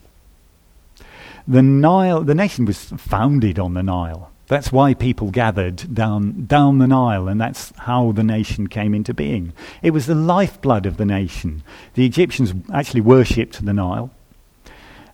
[1.46, 4.30] The Nile, the nation was founded on the Nile.
[4.46, 9.12] That's why people gathered down, down the Nile, and that's how the nation came into
[9.12, 9.52] being.
[9.82, 11.62] It was the lifeblood of the nation.
[11.94, 14.10] The Egyptians actually worshipped the Nile.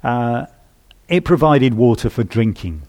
[0.05, 0.47] Uh,
[1.09, 2.83] it provided water for drinking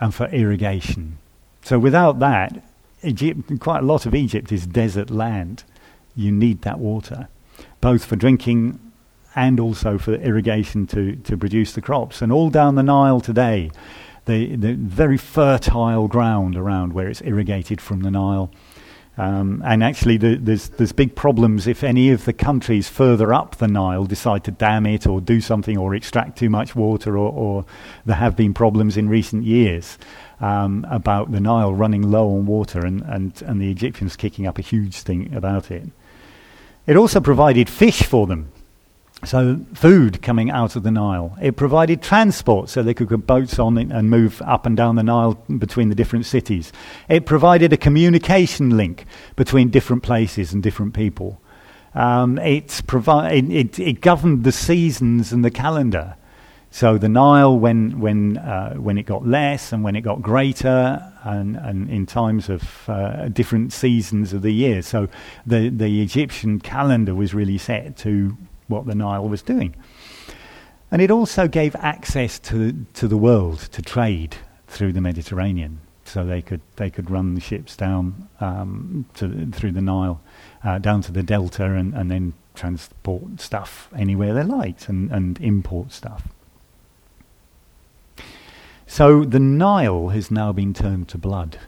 [0.00, 1.18] and for irrigation.
[1.62, 2.62] So without that,
[3.02, 5.64] Egypt, quite a lot of Egypt is desert land.
[6.16, 7.28] You need that water,
[7.80, 8.78] both for drinking
[9.34, 12.20] and also for irrigation to, to produce the crops.
[12.20, 13.70] And all down the Nile today,
[14.26, 18.50] the, the very fertile ground around where it's irrigated from the Nile.
[19.20, 23.56] Um, and actually, the, there's, there's big problems if any of the countries further up
[23.56, 27.30] the Nile decide to dam it or do something or extract too much water, or,
[27.30, 27.66] or
[28.06, 29.98] there have been problems in recent years
[30.40, 34.56] um, about the Nile running low on water and, and, and the Egyptians kicking up
[34.56, 35.86] a huge thing about it.
[36.86, 38.50] It also provided fish for them.
[39.22, 41.36] So, food coming out of the Nile.
[41.42, 45.02] It provided transport so they could put boats on and move up and down the
[45.02, 46.72] Nile between the different cities.
[47.06, 49.04] It provided a communication link
[49.36, 51.38] between different places and different people.
[51.94, 56.16] Um, it, provi- it, it, governed the seasons and the calendar.
[56.70, 61.06] So, the Nile, when, when, uh, when it got less and when it got greater,
[61.24, 64.80] and, and in times of uh, different seasons of the year.
[64.80, 65.08] So,
[65.44, 68.38] the, the Egyptian calendar was really set to
[68.70, 69.74] what the Nile was doing.
[70.90, 75.80] And it also gave access to, to the world to trade through the Mediterranean.
[76.04, 80.20] So they could, they could run the ships down um, to, through the Nile,
[80.64, 85.40] uh, down to the Delta, and, and then transport stuff anywhere they liked and, and
[85.40, 86.28] import stuff.
[88.86, 91.58] So the Nile has now been turned to blood.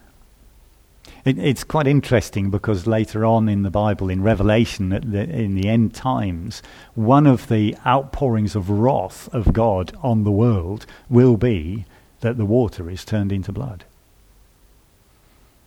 [1.25, 5.69] It, it's quite interesting because later on in the Bible, in Revelation, the, in the
[5.69, 6.63] end times,
[6.95, 11.85] one of the outpourings of wrath of God on the world will be
[12.21, 13.85] that the water is turned into blood.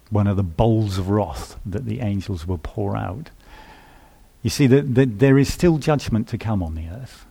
[0.09, 3.29] one of the bowls of wrath that the angels will pour out.
[4.43, 7.25] You see, that, that there is still judgment to come on the earth.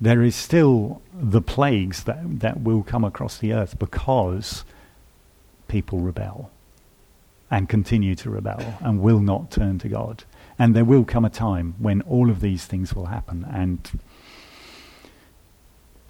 [0.00, 4.64] There is still the plagues that, that will come across the earth because
[5.68, 6.50] people rebel
[7.50, 10.24] and continue to rebel and will not turn to God.
[10.58, 14.00] And there will come a time when all of these things will happen and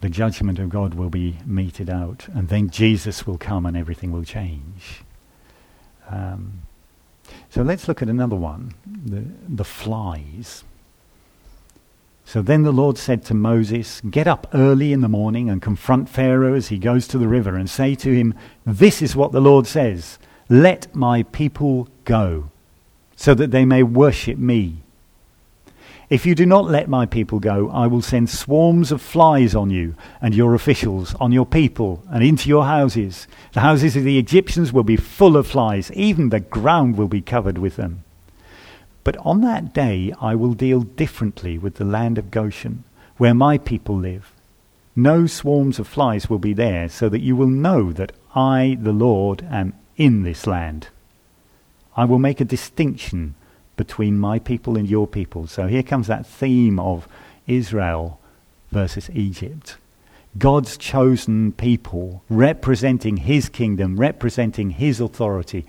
[0.00, 2.28] the judgment of God will be meted out.
[2.28, 5.02] And then Jesus will come and everything will change.
[6.08, 6.62] Um,
[7.50, 10.64] so let's look at another one the, the flies.
[12.24, 16.08] So then the Lord said to Moses, Get up early in the morning and confront
[16.08, 19.40] Pharaoh as he goes to the river, and say to him, This is what the
[19.40, 22.50] Lord says Let my people go,
[23.16, 24.82] so that they may worship me.
[26.08, 29.70] If you do not let my people go, I will send swarms of flies on
[29.70, 33.26] you and your officials, on your people, and into your houses.
[33.54, 37.20] The houses of the Egyptians will be full of flies, even the ground will be
[37.22, 38.04] covered with them.
[39.02, 42.84] But on that day I will deal differently with the land of Goshen,
[43.16, 44.32] where my people live.
[44.94, 48.92] No swarms of flies will be there, so that you will know that I, the
[48.92, 50.88] Lord, am in this land.
[51.96, 53.34] I will make a distinction
[53.76, 55.46] between my people and your people.
[55.46, 57.08] So here comes that theme of
[57.46, 58.20] Israel
[58.70, 59.76] versus Egypt.
[60.38, 65.64] God's chosen people representing his kingdom, representing his authority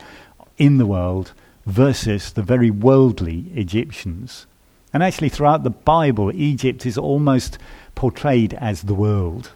[0.58, 1.34] in the world
[1.66, 4.46] versus the very worldly Egyptians.
[4.94, 7.58] And actually, throughout the Bible, Egypt is almost
[7.96, 9.52] portrayed as the world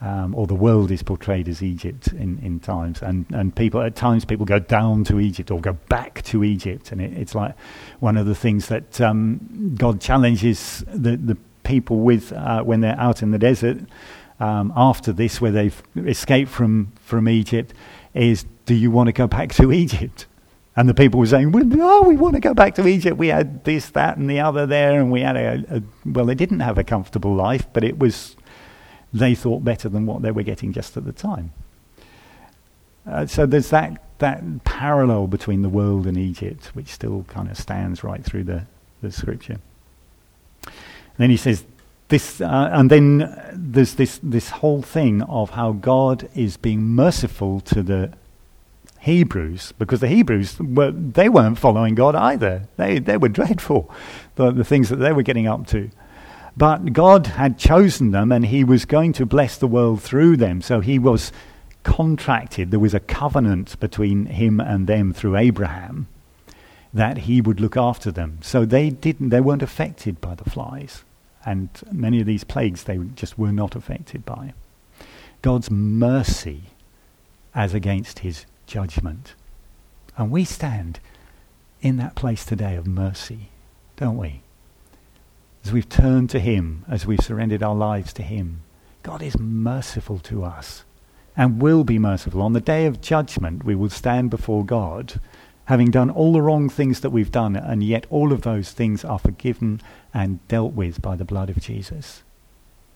[0.00, 3.94] um, or the world is portrayed as Egypt in, in times, and, and people at
[3.94, 7.54] times people go down to Egypt or go back to Egypt, and it, it's like
[8.00, 12.98] one of the things that um, God challenges the, the people with uh, when they're
[12.98, 13.78] out in the desert
[14.40, 17.74] um, after this, where they've escaped from from Egypt,
[18.14, 20.26] is do you want to go back to Egypt?
[20.76, 23.18] And the people were saying, oh, we want to go back to Egypt.
[23.18, 26.34] We had this, that, and the other there, and we had a, a well, they
[26.34, 28.36] didn't have a comfortable life, but it was
[29.12, 31.52] they thought better than what they were getting just at the time.
[33.06, 37.56] Uh, so there's that, that parallel between the world and Egypt, which still kind of
[37.56, 38.66] stands right through the,
[39.02, 39.58] the scripture.
[40.64, 41.64] And then he says,
[42.08, 47.60] this, uh, and then there's this, this whole thing of how God is being merciful
[47.60, 48.12] to the
[49.00, 52.68] Hebrews, because the Hebrews were, they weren't following God either.
[52.76, 53.90] They, they were dreadful,
[54.34, 55.90] the, the things that they were getting up to.
[56.56, 60.62] But God had chosen them and he was going to bless the world through them.
[60.62, 61.32] So he was
[61.82, 66.08] contracted, there was a covenant between him and them through Abraham
[66.92, 68.38] that he would look after them.
[68.42, 71.04] So they didn't they weren't affected by the flies.
[71.46, 74.54] And many of these plagues they just were not affected by.
[75.42, 76.64] God's mercy
[77.54, 79.34] as against his judgment.
[80.16, 81.00] And we stand
[81.80, 83.48] in that place today of mercy,
[83.96, 84.42] don't we?
[85.64, 88.62] As we've turned to Him, as we've surrendered our lives to Him,
[89.02, 90.84] God is merciful to us
[91.36, 92.42] and will be merciful.
[92.42, 95.20] On the day of judgment, we will stand before God,
[95.66, 99.04] having done all the wrong things that we've done, and yet all of those things
[99.04, 99.80] are forgiven
[100.12, 102.22] and dealt with by the blood of Jesus.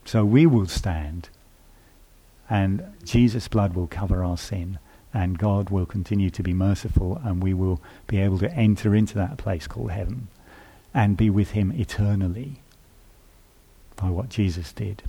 [0.03, 1.29] So we will stand,
[2.49, 4.79] and Jesus' blood will cover our sin,
[5.13, 9.15] and God will continue to be merciful, and we will be able to enter into
[9.15, 10.27] that place called heaven
[10.95, 12.61] and be with him eternally
[13.97, 15.03] by what Jesus did.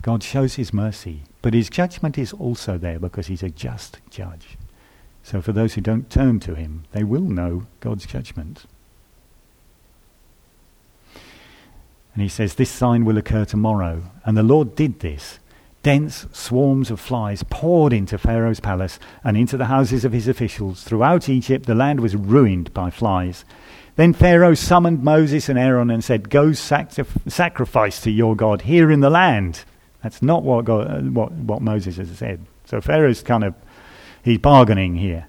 [0.00, 4.56] God shows his mercy, but his judgment is also there because he's a just judge.
[5.22, 8.64] So for those who don't turn to him, they will know God's judgment.
[12.14, 14.04] And he says, This sign will occur tomorrow.
[14.24, 15.38] And the Lord did this.
[15.82, 20.82] Dense swarms of flies poured into Pharaoh's palace and into the houses of his officials.
[20.82, 23.44] Throughout Egypt, the land was ruined by flies.
[23.98, 29.00] Then Pharaoh summoned Moses and Aaron and said, Go sacrifice to your God here in
[29.00, 29.64] the land.
[30.04, 32.46] That's not what, God, what, what Moses has said.
[32.64, 33.56] So Pharaoh's kind of,
[34.22, 35.26] he's bargaining here.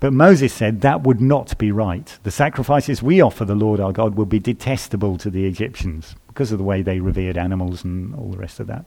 [0.00, 2.18] But Moses said that would not be right.
[2.22, 6.50] The sacrifices we offer the Lord our God will be detestable to the Egyptians because
[6.50, 8.86] of the way they revered animals and all the rest of that.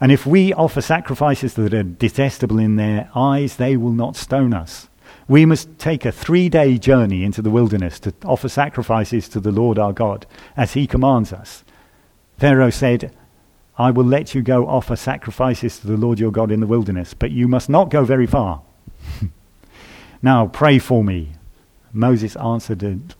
[0.00, 4.54] And if we offer sacrifices that are detestable in their eyes, they will not stone
[4.54, 4.88] us.
[5.28, 9.50] We must take a three day journey into the wilderness to offer sacrifices to the
[9.50, 10.24] Lord our God,
[10.56, 11.64] as he commands us.
[12.38, 13.12] Pharaoh said,
[13.76, 17.12] I will let you go offer sacrifices to the Lord your God in the wilderness,
[17.12, 18.62] but you must not go very far.
[20.22, 21.32] now pray for me.
[21.92, 23.14] Moses answered,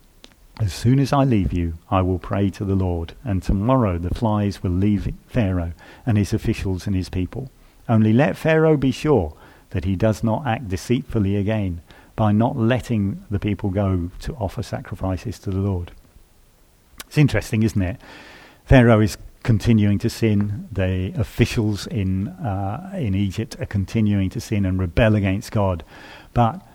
[0.59, 4.15] As soon as I leave you, I will pray to the Lord, and tomorrow the
[4.15, 5.73] flies will leave Pharaoh
[6.05, 7.51] and his officials and his people.
[7.89, 9.35] Only let Pharaoh be sure
[9.71, 11.81] that he does not act deceitfully again
[12.17, 15.91] by not letting the people go to offer sacrifices to the Lord.
[17.05, 18.01] It's interesting, isn't it?
[18.65, 20.67] Pharaoh is continuing to sin.
[20.71, 25.85] The officials in uh, in Egypt are continuing to sin and rebel against God,
[26.33, 26.67] but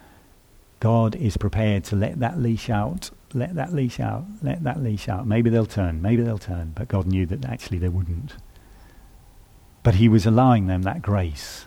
[0.80, 3.10] God is prepared to let that leash out.
[3.34, 4.24] Let that leash out.
[4.42, 5.26] Let that leash out.
[5.26, 6.00] Maybe they'll turn.
[6.00, 6.72] Maybe they'll turn.
[6.74, 8.36] But God knew that actually they wouldn't.
[9.82, 11.66] But He was allowing them that grace.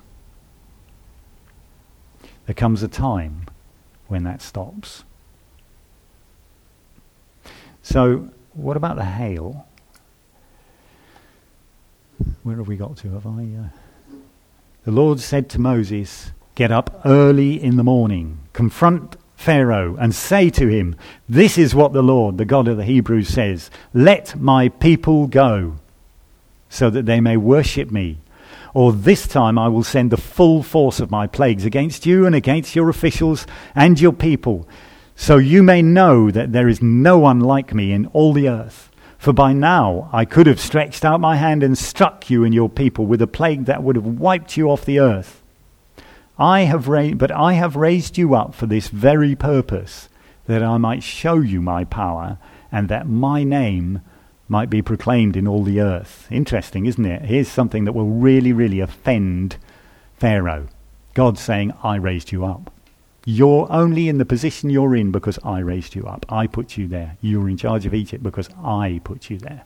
[2.45, 3.47] There comes a time
[4.15, 5.03] when that stops.
[7.83, 9.67] So, what about the hail?
[12.43, 13.09] Where have we got to?
[13.09, 13.43] Have I?
[13.43, 14.15] Uh,
[14.85, 20.49] the Lord said to Moses, Get up early in the morning, confront Pharaoh, and say
[20.51, 20.95] to him,
[21.27, 25.75] This is what the Lord, the God of the Hebrews, says Let my people go,
[26.69, 28.19] so that they may worship me.
[28.75, 32.35] Or this time I will send the full force of my plagues against you and
[32.35, 34.67] against your officials and your people,
[35.15, 38.91] so you may know that there is no one like me in all the earth.
[39.17, 42.67] For by now I could have stretched out my hand and struck you and your
[42.67, 45.41] people with a plague that would have wiped you off the earth.
[46.37, 50.09] I have ra- but I have raised you up for this very purpose,
[50.47, 52.39] that I might show you my power,
[52.73, 54.01] and that my name
[54.47, 56.27] might be proclaimed in all the earth.
[56.29, 57.23] Interesting, isn't it?
[57.23, 59.57] Here's something that will really, really offend
[60.17, 60.67] Pharaoh.
[61.13, 62.71] God saying, I raised you up.
[63.25, 66.25] You're only in the position you're in because I raised you up.
[66.29, 67.17] I put you there.
[67.21, 69.63] You're in charge of Egypt because I put you there.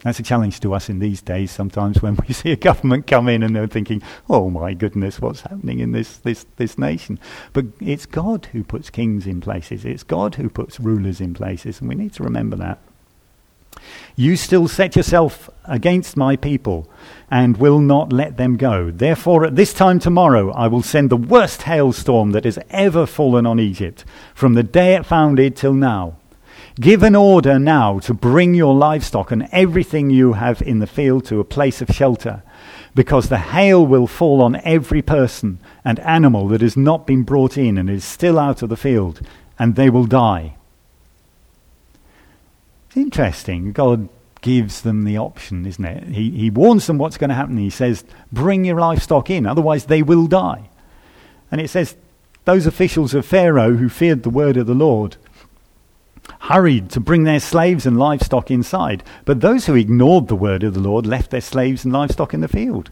[0.00, 3.28] That's a challenge to us in these days sometimes when we see a government come
[3.28, 7.18] in and they're thinking, oh my goodness, what's happening in this, this, this nation?
[7.52, 11.80] But it's God who puts kings in places, it's God who puts rulers in places,
[11.80, 12.78] and we need to remember that.
[14.14, 16.88] You still set yourself against my people
[17.30, 18.90] and will not let them go.
[18.90, 23.46] Therefore, at this time tomorrow, I will send the worst hailstorm that has ever fallen
[23.46, 24.04] on Egypt,
[24.34, 26.16] from the day it founded till now.
[26.78, 31.24] Give an order now to bring your livestock and everything you have in the field
[31.26, 32.42] to a place of shelter,
[32.94, 37.56] because the hail will fall on every person and animal that has not been brought
[37.56, 39.20] in and is still out of the field,
[39.58, 40.56] and they will die.
[42.96, 43.72] It's interesting.
[43.72, 44.08] God
[44.40, 46.04] gives them the option, isn't it?
[46.14, 47.58] He, he warns them what's going to happen.
[47.58, 50.70] He says, Bring your livestock in, otherwise they will die.
[51.50, 51.94] And it says,
[52.46, 55.18] Those officials of Pharaoh who feared the word of the Lord
[56.40, 59.04] hurried to bring their slaves and livestock inside.
[59.26, 62.40] But those who ignored the word of the Lord left their slaves and livestock in
[62.40, 62.88] the field.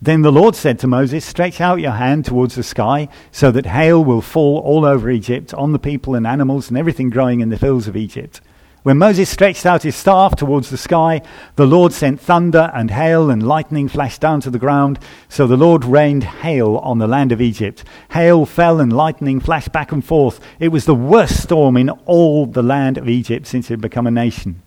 [0.00, 3.66] Then the Lord said to Moses, Stretch out your hand towards the sky, so that
[3.66, 7.50] hail will fall all over Egypt, on the people and animals and everything growing in
[7.50, 8.40] the fields of Egypt.
[8.82, 11.22] When Moses stretched out his staff towards the sky,
[11.54, 14.98] the Lord sent thunder and hail, and lightning flashed down to the ground.
[15.28, 17.84] So the Lord rained hail on the land of Egypt.
[18.10, 20.40] Hail fell and lightning flashed back and forth.
[20.58, 24.08] It was the worst storm in all the land of Egypt since it had become
[24.08, 24.62] a nation.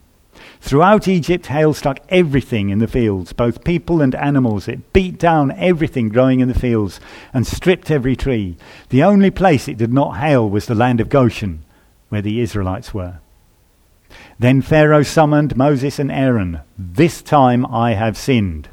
[0.62, 4.66] Throughout Egypt, hail struck everything in the fields, both people and animals.
[4.66, 7.00] It beat down everything growing in the fields
[7.34, 8.56] and stripped every tree.
[8.88, 11.64] The only place it did not hail was the land of Goshen,
[12.08, 13.18] where the Israelites were.
[14.38, 16.60] Then Pharaoh summoned Moses and Aaron.
[16.78, 18.68] This time I have sinned.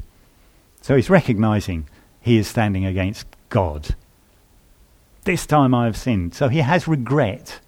[0.81, 1.87] So he's recognizing
[2.19, 3.95] he is standing against God.
[5.23, 6.33] This time I have sinned.
[6.33, 7.61] So he has regret.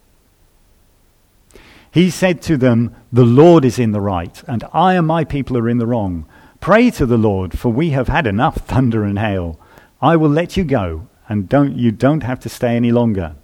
[1.90, 5.56] He said to them, The Lord is in the right, and I and my people
[5.56, 6.26] are in the wrong.
[6.60, 9.58] Pray to the Lord, for we have had enough thunder and hail.
[10.02, 13.36] I will let you go, and don't, you don't have to stay any longer.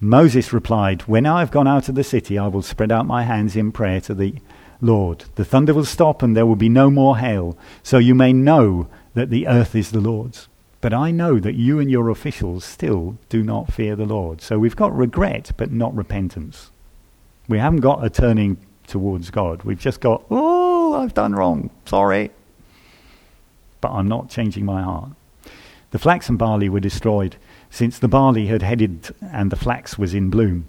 [0.00, 3.24] Moses replied, When I have gone out of the city, I will spread out my
[3.24, 4.34] hands in prayer to the
[4.80, 5.24] Lord.
[5.34, 8.88] The thunder will stop, and there will be no more hail, so you may know
[9.14, 10.48] that the earth is the Lord's.
[10.80, 14.40] But I know that you and your officials still do not fear the Lord.
[14.40, 16.70] So we've got regret, but not repentance.
[17.48, 19.64] We haven't got a turning towards God.
[19.64, 21.70] We've just got, oh, I've done wrong.
[21.86, 22.30] Sorry.
[23.80, 25.10] But I'm not changing my heart.
[25.90, 27.36] The flax and barley were destroyed
[27.70, 30.66] since the barley had headed and the flax was in bloom.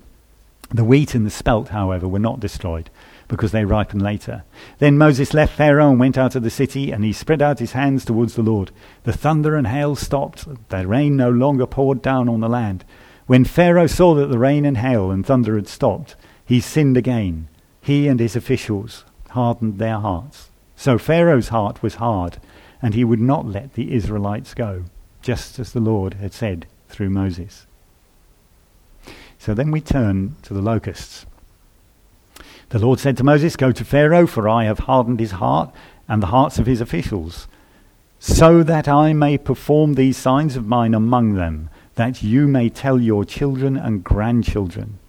[0.72, 2.92] The wheat and the spelt, however, were not destroyed,
[3.28, 4.44] because they ripened later.
[4.78, 7.72] Then Moses left Pharaoh and went out of the city, and he spread out his
[7.72, 8.70] hands towards the Lord.
[9.04, 12.86] The thunder and hail stopped, the rain no longer poured down on the land.
[13.26, 16.16] When Pharaoh saw that the rain and hail and thunder had stopped,
[16.46, 17.48] he sinned again.
[17.82, 20.50] He and his officials hardened their hearts.
[20.76, 22.38] So Pharaoh's heart was hard,
[22.80, 24.86] and he would not let the Israelites go,
[25.22, 27.66] just as the Lord had said through Moses.
[29.38, 31.26] So then we turn to the locusts.
[32.70, 35.74] The Lord said to Moses, Go to Pharaoh, for I have hardened his heart
[36.08, 37.48] and the hearts of his officials,
[38.20, 43.00] so that I may perform these signs of mine among them, that you may tell
[43.00, 45.00] your children and grandchildren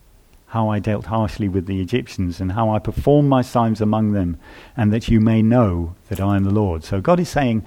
[0.48, 4.38] how I dealt harshly with the Egyptians and how I performed my signs among them,
[4.76, 6.82] and that you may know that I am the Lord.
[6.82, 7.64] So God is saying,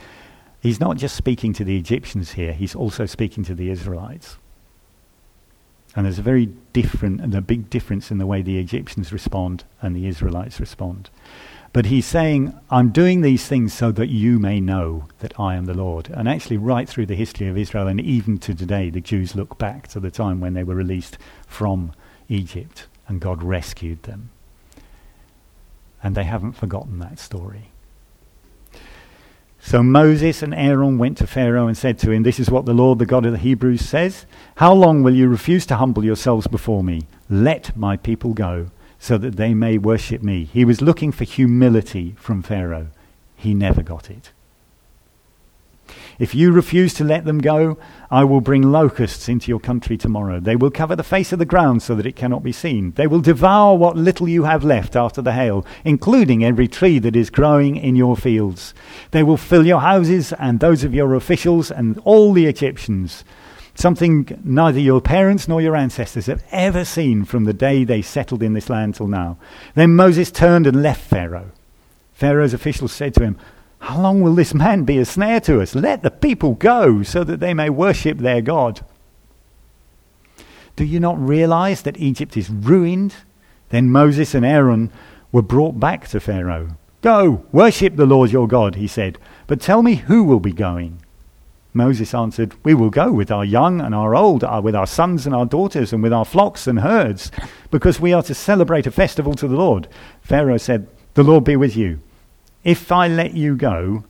[0.63, 4.37] He's not just speaking to the Egyptians here, He's also speaking to the Israelites.
[5.93, 9.65] And there's a very different and a big difference in the way the Egyptians respond
[9.81, 11.09] and the Israelites respond.
[11.73, 15.65] But he's saying, I'm doing these things so that you may know that I am
[15.65, 16.09] the Lord.
[16.09, 19.57] And actually, right through the history of Israel, and even to today, the Jews look
[19.57, 21.91] back to the time when they were released from
[22.29, 24.29] Egypt and God rescued them.
[26.01, 27.72] And they haven't forgotten that story.
[29.65, 32.73] So Moses and Aaron went to Pharaoh and said to him, This is what the
[32.73, 34.25] Lord, the God of the Hebrews, says
[34.57, 37.03] How long will you refuse to humble yourselves before me?
[37.29, 40.49] Let my people go so that they may worship me.
[40.51, 42.87] He was looking for humility from Pharaoh.
[43.37, 44.33] He never got it.
[46.23, 47.77] If you refuse to let them go,
[48.09, 50.39] I will bring locusts into your country tomorrow.
[50.39, 52.93] They will cover the face of the ground so that it cannot be seen.
[52.93, 57.17] They will devour what little you have left after the hail, including every tree that
[57.17, 58.73] is growing in your fields.
[59.11, 63.25] They will fill your houses and those of your officials and all the Egyptians
[63.75, 68.43] something neither your parents nor your ancestors have ever seen from the day they settled
[68.43, 69.35] in this land till now.
[69.75, 71.51] Then Moses turned and left Pharaoh.
[72.13, 73.37] Pharaoh's officials said to him,
[73.83, 75.75] How long will this man be a snare to us?
[75.75, 78.79] Let the people go so that they may worship their God.
[80.77, 83.13] Do you not realize that Egypt is ruined?
[83.71, 84.89] Then Moses and Aaron
[85.33, 86.77] were brought back to Pharaoh.
[87.01, 89.17] Go, worship the Lord your God, he said,
[89.47, 90.99] but tell me who will be going.
[91.73, 95.25] Moses answered, We will go with our young and our old, uh, with our sons
[95.25, 97.33] and our daughters, and with our flocks and herds,
[97.69, 99.89] because we are to celebrate a festival to the Lord.
[100.21, 101.99] Pharaoh said, The Lord be with you.
[102.63, 104.05] If I let you go,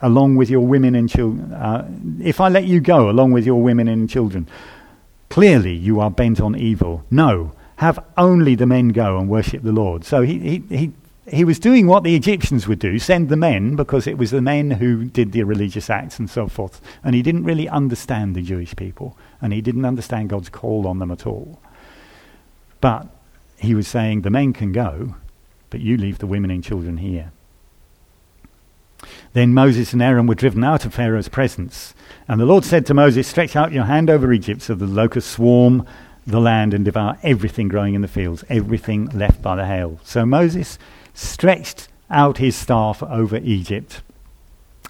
[0.00, 1.88] along with your women and children, uh,
[2.22, 4.48] if I let you go along with your women and children,
[5.28, 7.04] clearly you are bent on evil.
[7.10, 10.04] No, have only the men go and worship the Lord.
[10.04, 10.92] So he, he, he
[11.30, 14.40] he was doing what the Egyptians would do send the men, because it was the
[14.40, 16.80] men who did the religious acts and so forth.
[17.04, 20.98] And he didn't really understand the Jewish people, and he didn't understand God's call on
[20.98, 21.60] them at all.
[22.80, 23.08] But
[23.58, 25.16] he was saying, the men can go,
[25.70, 27.32] but you leave the women and children here.
[29.32, 31.94] Then Moses and Aaron were driven out of Pharaoh's presence.
[32.26, 35.30] And the Lord said to Moses, Stretch out your hand over Egypt so the locusts
[35.30, 35.86] swarm
[36.26, 40.00] the land and devour everything growing in the fields, everything left by the hail.
[40.04, 40.78] So Moses
[41.14, 44.02] stretched out his staff over Egypt.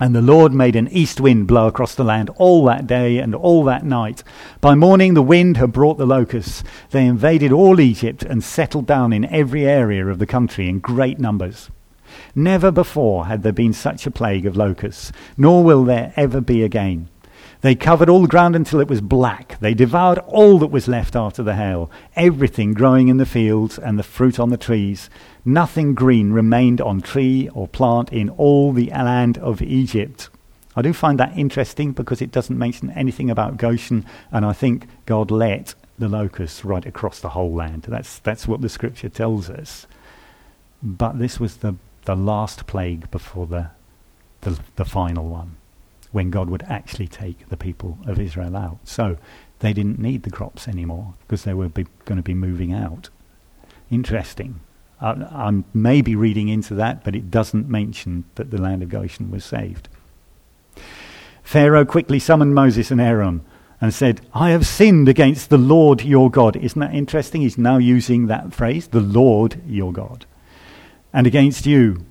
[0.01, 3.35] And the Lord made an east wind blow across the land all that day and
[3.35, 4.23] all that night.
[4.61, 6.63] By morning, the wind had brought the locusts.
[6.91, 11.19] They invaded all Egypt and settled down in every area of the country in great
[11.19, 11.71] numbers.
[12.35, 16.63] Never before had there been such a plague of locusts, nor will there ever be
[16.63, 17.09] again.
[17.61, 19.59] They covered all the ground until it was black.
[19.59, 23.99] They devoured all that was left after the hail, everything growing in the fields and
[23.99, 25.11] the fruit on the trees.
[25.45, 30.29] Nothing green remained on tree or plant in all the land of Egypt.
[30.77, 34.87] I do find that interesting because it doesn't mention anything about Goshen, and I think
[35.07, 37.83] God let the locusts right across the whole land.
[37.89, 39.87] That's, that's what the scripture tells us.
[40.83, 41.75] But this was the,
[42.05, 43.71] the last plague before the,
[44.43, 45.57] the, the final one
[46.13, 48.79] when God would actually take the people of Israel out.
[48.85, 49.19] So
[49.59, 53.11] they didn't need the crops anymore because they were going to be moving out.
[53.91, 54.61] Interesting.
[55.01, 59.31] Uh, I'm maybe reading into that, but it doesn't mention that the land of Goshen
[59.31, 59.89] was saved.
[61.43, 63.43] Pharaoh quickly summoned Moses and Aaron
[63.81, 66.57] and said, I have sinned against the Lord your God.
[66.57, 67.43] Isn't that interesting?
[67.43, 70.27] He's now using that phrase, the Lord your God.
[71.13, 72.05] And against you.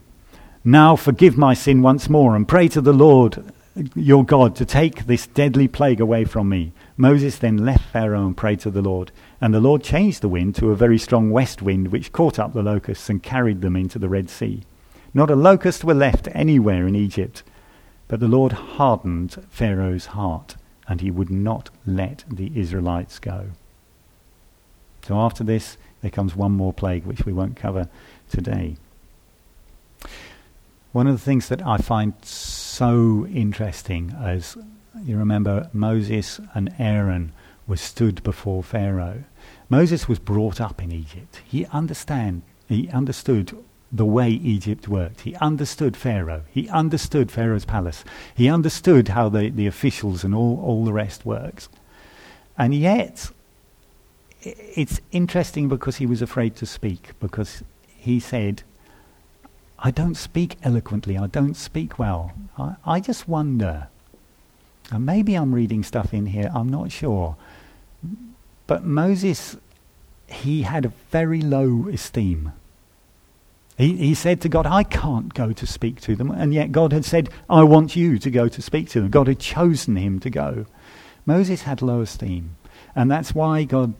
[0.63, 3.51] Now forgive my sin once more and pray to the Lord
[3.95, 6.71] your God to take this deadly plague away from me.
[6.95, 9.11] Moses then left Pharaoh and prayed to the Lord.
[9.39, 12.53] And the Lord changed the wind to a very strong west wind, which caught up
[12.53, 14.63] the locusts and carried them into the Red Sea.
[15.13, 17.43] Not a locust were left anywhere in Egypt.
[18.07, 20.55] But the Lord hardened Pharaoh's heart,
[20.87, 23.47] and he would not let the Israelites go.
[25.03, 27.89] So after this, there comes one more plague, which we won't cover
[28.29, 28.77] today.
[30.93, 34.57] One of the things that I find so interesting as
[35.03, 37.33] you remember Moses and Aaron
[37.67, 39.23] were stood before Pharaoh.
[39.69, 41.41] Moses was brought up in Egypt.
[41.45, 43.57] He understand he understood
[43.91, 45.21] the way Egypt worked.
[45.21, 46.43] He understood Pharaoh.
[46.51, 48.03] He understood Pharaoh's palace.
[48.35, 51.69] He understood how the, the officials and all, all the rest works.
[52.57, 53.31] And yet,
[54.41, 58.63] it's interesting because he was afraid to speak, because he said,
[59.79, 61.17] I don't speak eloquently.
[61.17, 62.33] I don't speak well.
[62.57, 63.87] I, I just wonder
[64.91, 67.35] And maybe I'm reading stuff in here, I'm not sure.
[68.67, 69.57] But Moses,
[70.27, 72.51] he had a very low esteem.
[73.77, 76.31] He, he said to God, I can't go to speak to them.
[76.31, 79.09] And yet God had said, I want you to go to speak to them.
[79.09, 80.65] God had chosen him to go.
[81.25, 82.55] Moses had low esteem.
[82.95, 83.93] And that's why God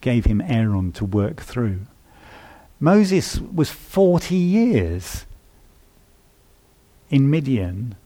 [0.00, 1.80] gave him Aaron to work through.
[2.78, 5.26] Moses was 40 years
[7.10, 7.96] in Midian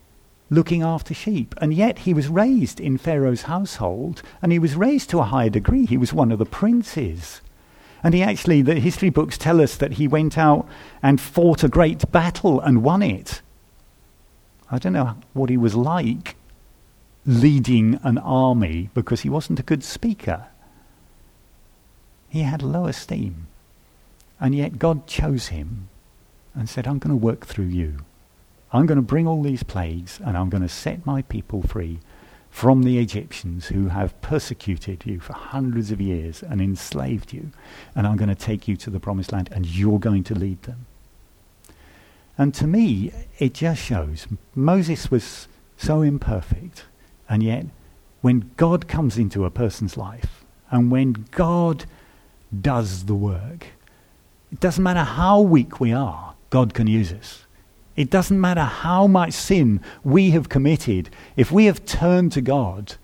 [0.51, 1.55] looking after sheep.
[1.59, 5.49] And yet he was raised in Pharaoh's household, and he was raised to a high
[5.49, 5.86] degree.
[5.86, 7.40] He was one of the princes.
[8.03, 10.68] And he actually, the history books tell us that he went out
[11.03, 13.42] and fought a great battle and won it.
[14.70, 16.36] I don't know what he was like
[17.26, 20.46] leading an army because he wasn't a good speaker.
[22.28, 23.49] He had low esteem.
[24.40, 25.88] And yet God chose him
[26.55, 27.99] and said, I'm going to work through you.
[28.72, 32.00] I'm going to bring all these plagues and I'm going to set my people free
[32.50, 37.50] from the Egyptians who have persecuted you for hundreds of years and enslaved you.
[37.94, 40.62] And I'm going to take you to the promised land and you're going to lead
[40.62, 40.86] them.
[42.36, 46.84] And to me, it just shows Moses was so imperfect.
[47.28, 47.66] And yet,
[48.20, 51.86] when God comes into a person's life and when God
[52.60, 53.66] does the work,
[54.52, 57.44] it doesn't matter how weak we are, God can use us.
[57.99, 62.94] It doesn't matter how much sin we have committed, if we have turned to God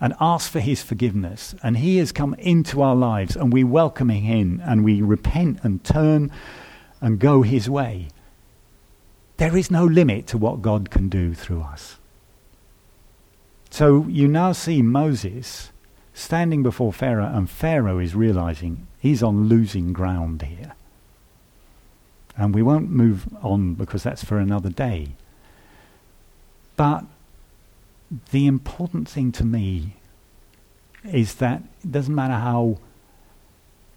[0.00, 4.10] and asked for His forgiveness, and He has come into our lives, and we welcome
[4.10, 6.32] Him in, and we repent and turn
[7.00, 8.08] and go His way,
[9.36, 11.98] there is no limit to what God can do through us.
[13.70, 15.70] So you now see Moses
[16.12, 20.74] standing before Pharaoh, and Pharaoh is realizing he's on losing ground here.
[22.36, 25.10] And we won't move on because that's for another day.
[26.76, 27.04] But
[28.30, 29.94] the important thing to me
[31.04, 32.78] is that it doesn't matter how,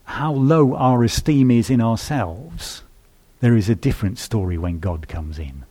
[0.03, 2.83] how low our esteem is in ourselves,
[3.39, 5.65] there is a different story when God comes in.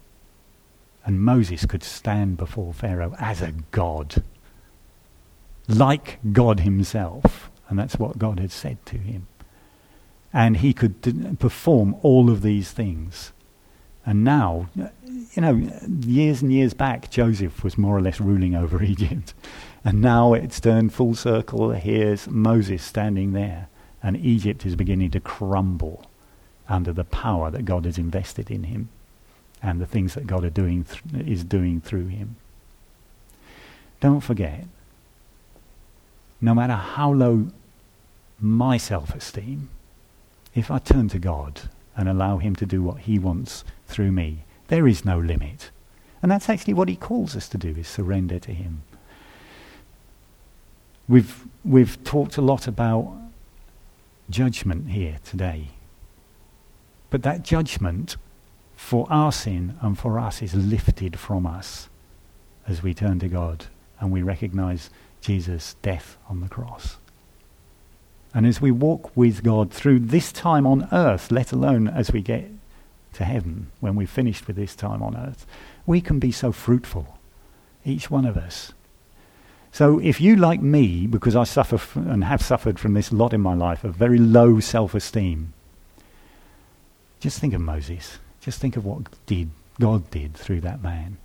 [1.05, 4.25] And Moses could stand before Pharaoh as a god,
[5.69, 7.51] like God himself.
[7.69, 9.27] And that's what God had said to him
[10.37, 13.33] and he could perform all of these things.
[14.05, 15.55] And now, you know,
[16.01, 19.33] years and years back, Joseph was more or less ruling over Egypt.
[19.83, 21.71] And now it's turned full circle.
[21.71, 23.69] Here's Moses standing there,
[24.03, 26.05] and Egypt is beginning to crumble
[26.69, 28.91] under the power that God has invested in him
[29.63, 32.37] and the things that God doing th- is doing through him.
[34.01, 34.67] Don't forget,
[36.43, 37.49] no matter how low
[38.39, 39.71] my self esteem,
[40.57, 41.61] if I turn to God
[41.97, 45.71] and allow Him to do what He wants through me, there is no limit.
[46.23, 48.83] And that's actually what He calls us to do, is surrender to Him.
[51.07, 53.17] We've, we've talked a lot about
[54.31, 55.69] judgment here today.
[57.11, 58.17] But that judgment
[58.75, 61.89] for our sin and for us is lifted from us
[62.67, 63.67] as we turn to God
[64.01, 64.91] and we recognize
[65.21, 66.97] Jesus' death on the cross.
[68.37, 72.21] And as we walk with God through this time on earth, let alone as we
[72.21, 72.51] get
[73.15, 75.47] to heaven, when we've finished with this time on earth,
[75.87, 77.17] we can be so fruitful,
[77.83, 78.75] each one of us.
[79.73, 83.33] So if you, like me, because I suffer f- and have suffered from this lot
[83.33, 85.55] in my life, a very low self-esteem,
[87.21, 88.19] just think of Moses.
[88.43, 89.49] Just think of what did
[89.81, 91.17] God did through that man.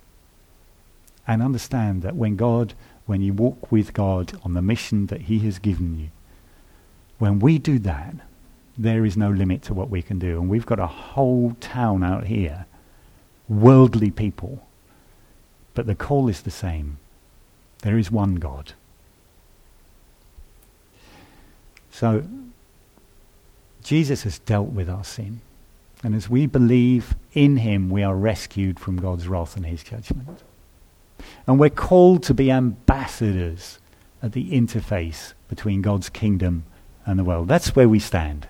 [1.28, 2.72] And understand that when God,
[3.04, 6.08] when you walk with God on the mission that he has given you,
[7.22, 8.16] when we do that,
[8.76, 10.40] there is no limit to what we can do.
[10.40, 12.66] And we've got a whole town out here,
[13.48, 14.66] worldly people.
[15.72, 16.98] But the call is the same.
[17.82, 18.72] There is one God.
[21.92, 22.24] So,
[23.84, 25.42] Jesus has dealt with our sin.
[26.02, 30.42] And as we believe in him, we are rescued from God's wrath and his judgment.
[31.46, 33.78] And we're called to be ambassadors
[34.20, 36.64] at the interface between God's kingdom
[37.06, 37.48] and the world.
[37.48, 38.48] That's where we stand.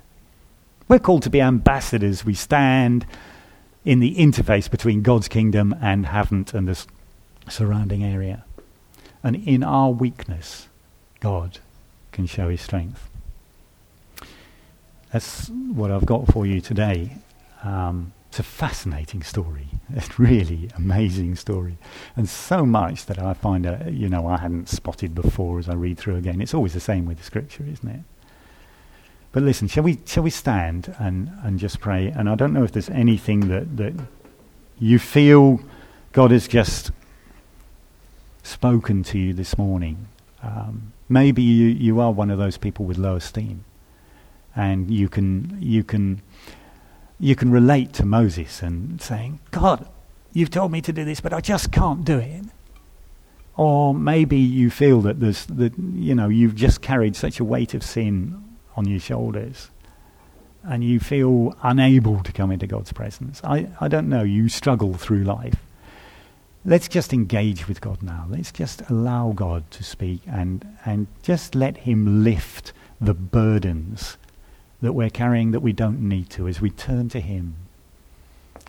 [0.89, 2.25] We're called to be ambassadors.
[2.25, 3.07] We stand
[3.85, 6.85] in the interface between God's kingdom and Havant and the
[7.49, 8.45] surrounding area.
[9.23, 10.69] And in our weakness,
[11.21, 11.59] God
[12.11, 13.09] can show his strength.
[15.13, 17.19] That's what I've got for you today.
[17.63, 19.69] Um, it's a fascinating story.
[19.95, 21.77] It's really amazing story,
[22.17, 25.75] and so much that I find, uh, you know, I hadn't spotted before as I
[25.75, 26.41] read through again.
[26.41, 28.01] It's always the same with the scripture, isn't it?
[29.33, 32.09] But listen, shall we shall we stand and, and just pray?
[32.09, 33.95] And I don't know if there's anything that, that
[34.79, 35.61] you feel
[36.13, 36.91] God has just
[38.43, 40.09] spoken to you this morning.
[40.43, 43.65] Um, maybe you, you are one of those people with low esteem,
[44.55, 46.21] and you can you can
[47.19, 49.89] you can relate to Moses and saying, God,
[50.35, 52.45] you've told me to do this, but I just can't do it.
[53.57, 57.73] Or maybe you feel that there's that you know you've just carried such a weight
[57.73, 59.71] of sin on your shoulders,
[60.63, 63.41] and you feel unable to come into God's presence.
[63.45, 64.23] I, I don't know.
[64.23, 65.57] You struggle through life.
[66.65, 68.27] Let's just engage with God now.
[68.29, 74.17] Let's just allow God to speak and and just let Him lift the burdens
[74.81, 77.57] that we're carrying that we don't need to as we turn to Him.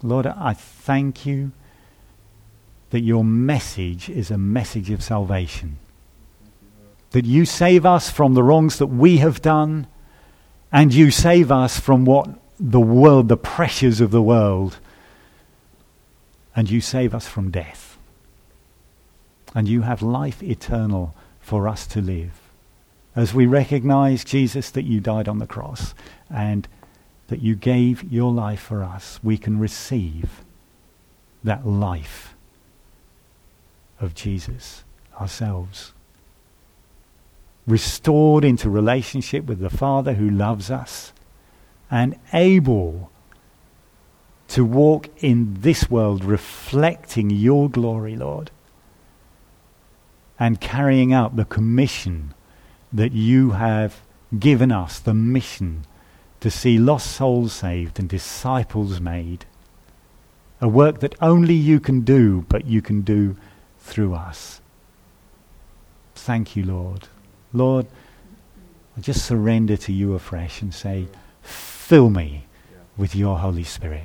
[0.02, 1.52] Lord, I thank you
[2.90, 5.78] that your message is a message of salvation.
[7.12, 9.88] That you save us from the wrongs that we have done,
[10.74, 14.80] and you save us from what the world, the pressures of the world,
[16.56, 17.98] and you save us from death.
[19.56, 22.44] And you have life eternal for us to live
[23.16, 25.94] as we recognize, Jesus, that you died on the cross
[26.30, 26.68] and
[27.28, 30.42] that you gave your life for us, we can receive
[31.44, 32.34] that life
[34.00, 34.84] of Jesus
[35.20, 35.94] ourselves.
[37.66, 41.14] Restored into relationship with the Father who loves us
[41.90, 43.12] and able
[44.50, 48.52] to walk in this world reflecting your glory, Lord,
[50.40, 52.34] and carrying out the commission
[52.92, 54.02] that you have
[54.38, 55.86] given us the mission
[56.40, 59.46] to see lost souls saved and disciples made.
[60.60, 63.38] A work that only you can do, but you can do
[63.80, 64.62] through us.
[66.16, 67.08] Thank you, Lord.
[67.54, 67.86] Lord,
[68.98, 71.08] I just surrender to you afresh and say,
[71.42, 72.46] fill me
[72.98, 74.04] with your Holy Spirit.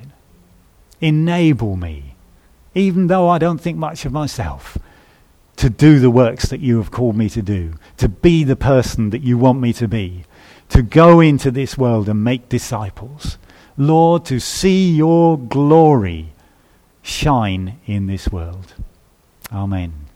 [1.01, 2.14] Enable me,
[2.74, 4.78] even though I don't think much of myself
[5.57, 9.11] to do the works that you have called me to do, to be the person
[9.11, 10.24] that you want me to be,
[10.68, 13.38] to go into this world and make disciples.
[13.76, 16.32] Lord, to see your glory
[17.03, 18.74] shine in this world.
[19.53, 20.08] Amen.